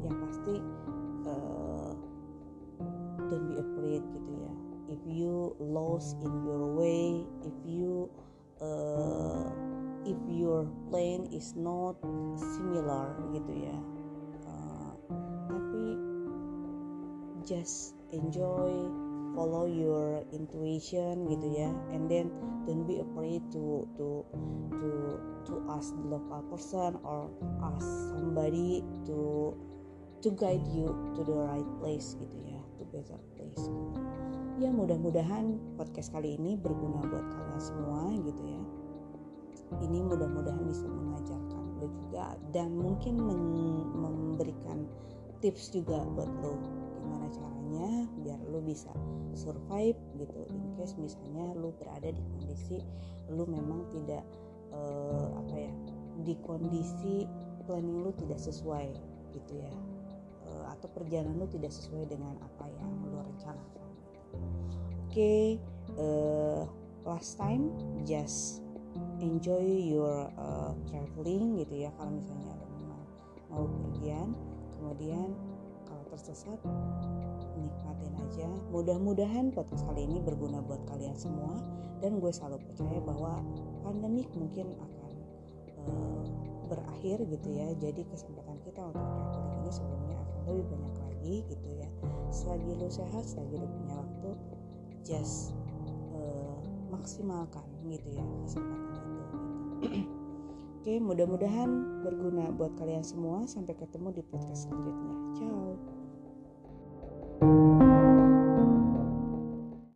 yang 0.03 0.15
pasti 0.17 0.55
uh, 1.29 1.93
don't 3.31 3.47
be 3.47 3.55
afraid 3.55 4.03
gitu 4.03 4.31
ya. 4.35 4.51
If 4.91 5.01
you 5.07 5.55
lost 5.63 6.19
in 6.19 6.43
your 6.43 6.75
way 6.75 7.23
if 7.47 7.55
you 7.63 8.11
uh, 8.59 9.47
if 10.03 10.19
your 10.27 10.67
plane 10.91 11.31
is 11.31 11.55
not 11.55 11.95
similar 12.35 13.15
gitu 13.31 13.71
ya. 13.71 13.77
Uh, 14.43 14.91
tapi 15.47 15.85
just 17.47 17.95
enjoy 18.11 18.75
follow 19.31 19.63
your 19.63 20.27
intuition 20.35 21.23
gitu 21.31 21.47
ya. 21.55 21.71
And 21.95 22.11
then 22.11 22.27
don't 22.67 22.83
be 22.83 22.99
afraid 22.99 23.47
to 23.55 23.87
to 23.95 24.27
to 24.75 24.89
to 25.47 25.53
ask 25.71 25.95
the 25.95 26.05
local 26.11 26.43
person 26.51 26.99
or 27.07 27.31
ask 27.63 27.87
somebody 28.11 28.83
to 29.07 29.55
to 30.21 30.29
guide 30.35 30.67
you 30.75 30.91
to 31.15 31.23
the 31.23 31.33
right 31.33 31.69
place 31.81 32.13
gitu 32.19 32.37
ya 32.45 32.50
to 32.81 32.89
better 32.89 33.19
place 33.37 33.61
gitu. 33.61 34.01
ya 34.57 34.73
mudah-mudahan 34.73 35.61
podcast 35.77 36.09
kali 36.09 36.33
ini 36.33 36.57
berguna 36.57 37.05
buat 37.05 37.25
kalian 37.29 37.61
semua 37.61 38.09
gitu 38.25 38.41
ya. 38.41 38.61
Ini 39.85 40.03
mudah-mudahan 40.03 40.65
bisa 40.67 40.83
mengajarkan 40.89 41.63
lo 41.79 41.87
juga 41.93 42.35
dan 42.51 42.73
mungkin 42.75 43.21
memberikan 43.95 44.89
tips 45.45 45.69
juga 45.69 46.01
buat 46.17 46.29
lo. 46.41 46.57
Gimana 46.97 47.29
caranya 47.29 48.09
biar 48.25 48.39
lo 48.49 48.59
bisa 48.65 48.91
survive 49.37 49.97
gitu. 50.17 50.39
In 50.49 50.73
case 50.75 50.97
misalnya 50.97 51.53
lo 51.53 51.71
berada 51.77 52.09
di 52.09 52.21
kondisi 52.35 52.81
lo 53.29 53.45
memang 53.45 53.87
tidak 53.93 54.25
uh, 54.73 55.29
apa 55.45 55.55
ya 55.69 55.73
di 56.25 56.33
kondisi 56.43 57.29
planning 57.63 58.03
lo 58.03 58.11
tidak 58.17 58.41
sesuai 58.41 58.91
gitu 59.31 59.53
ya 59.63 59.71
atau 60.71 60.87
perjalanan 60.91 61.37
lo 61.37 61.47
tidak 61.47 61.71
sesuai 61.71 62.07
dengan 62.07 62.39
apa 62.39 62.65
yang 62.71 62.89
lo 63.11 63.21
rencanakan. 63.27 63.87
Oke 65.07 65.11
okay, 65.11 65.43
uh, 65.99 66.01
eh, 66.01 66.61
last 67.03 67.35
time 67.35 67.75
just 68.07 68.63
enjoy 69.19 69.63
your 69.63 70.31
uh, 70.39 70.71
traveling 70.87 71.59
gitu 71.59 71.87
ya. 71.87 71.91
Kalau 71.99 72.11
misalnya 72.11 72.55
memang 72.79 73.01
mau 73.51 73.65
pergian 73.67 74.31
kemudian 74.79 75.35
kalau 75.85 76.03
tersesat 76.09 76.59
nikmatin 77.59 78.13
aja. 78.17 78.49
Mudah-mudahan 78.71 79.53
podcast 79.53 79.85
kali 79.85 80.07
ini 80.07 80.23
berguna 80.23 80.63
buat 80.63 80.81
kalian 80.89 81.13
semua 81.15 81.61
dan 82.01 82.17
gue 82.17 82.31
selalu 82.33 82.57
percaya 82.65 82.99
bahwa 83.03 83.43
pandemik 83.85 84.27
mungkin 84.33 84.73
akan 84.79 85.11
uh, 85.85 86.23
berakhir 86.71 87.21
gitu 87.27 87.49
ya. 87.51 87.67
Jadi 87.77 88.07
kesempatan 88.07 88.57
kita 88.63 88.81
untuk 88.89 89.03
traveling 89.03 89.51
ini 89.61 89.69
sebenarnya 89.69 90.17
akan 90.17 90.20
lebih 90.51 90.67
banyak 90.67 90.95
lagi 90.99 91.35
gitu 91.47 91.69
ya 91.79 91.89
selagi 92.29 92.71
lo 92.75 92.87
sehat 92.91 93.23
selagi 93.23 93.55
lo 93.55 93.67
punya 93.67 93.93
waktu 93.95 94.29
just 95.07 95.55
uh, 96.13 96.59
maksimalkan 96.91 97.65
gitu 97.87 98.09
ya 98.11 98.25
kesempatan 98.43 98.91
Oke, 100.81 100.97
mudah-mudahan 100.97 102.01
berguna 102.01 102.49
buat 102.57 102.73
kalian 102.73 103.05
semua. 103.05 103.45
Sampai 103.45 103.77
ketemu 103.77 104.17
di 104.17 104.25
podcast 104.25 104.65
selanjutnya. 104.65 105.13
Ciao. 105.37 105.90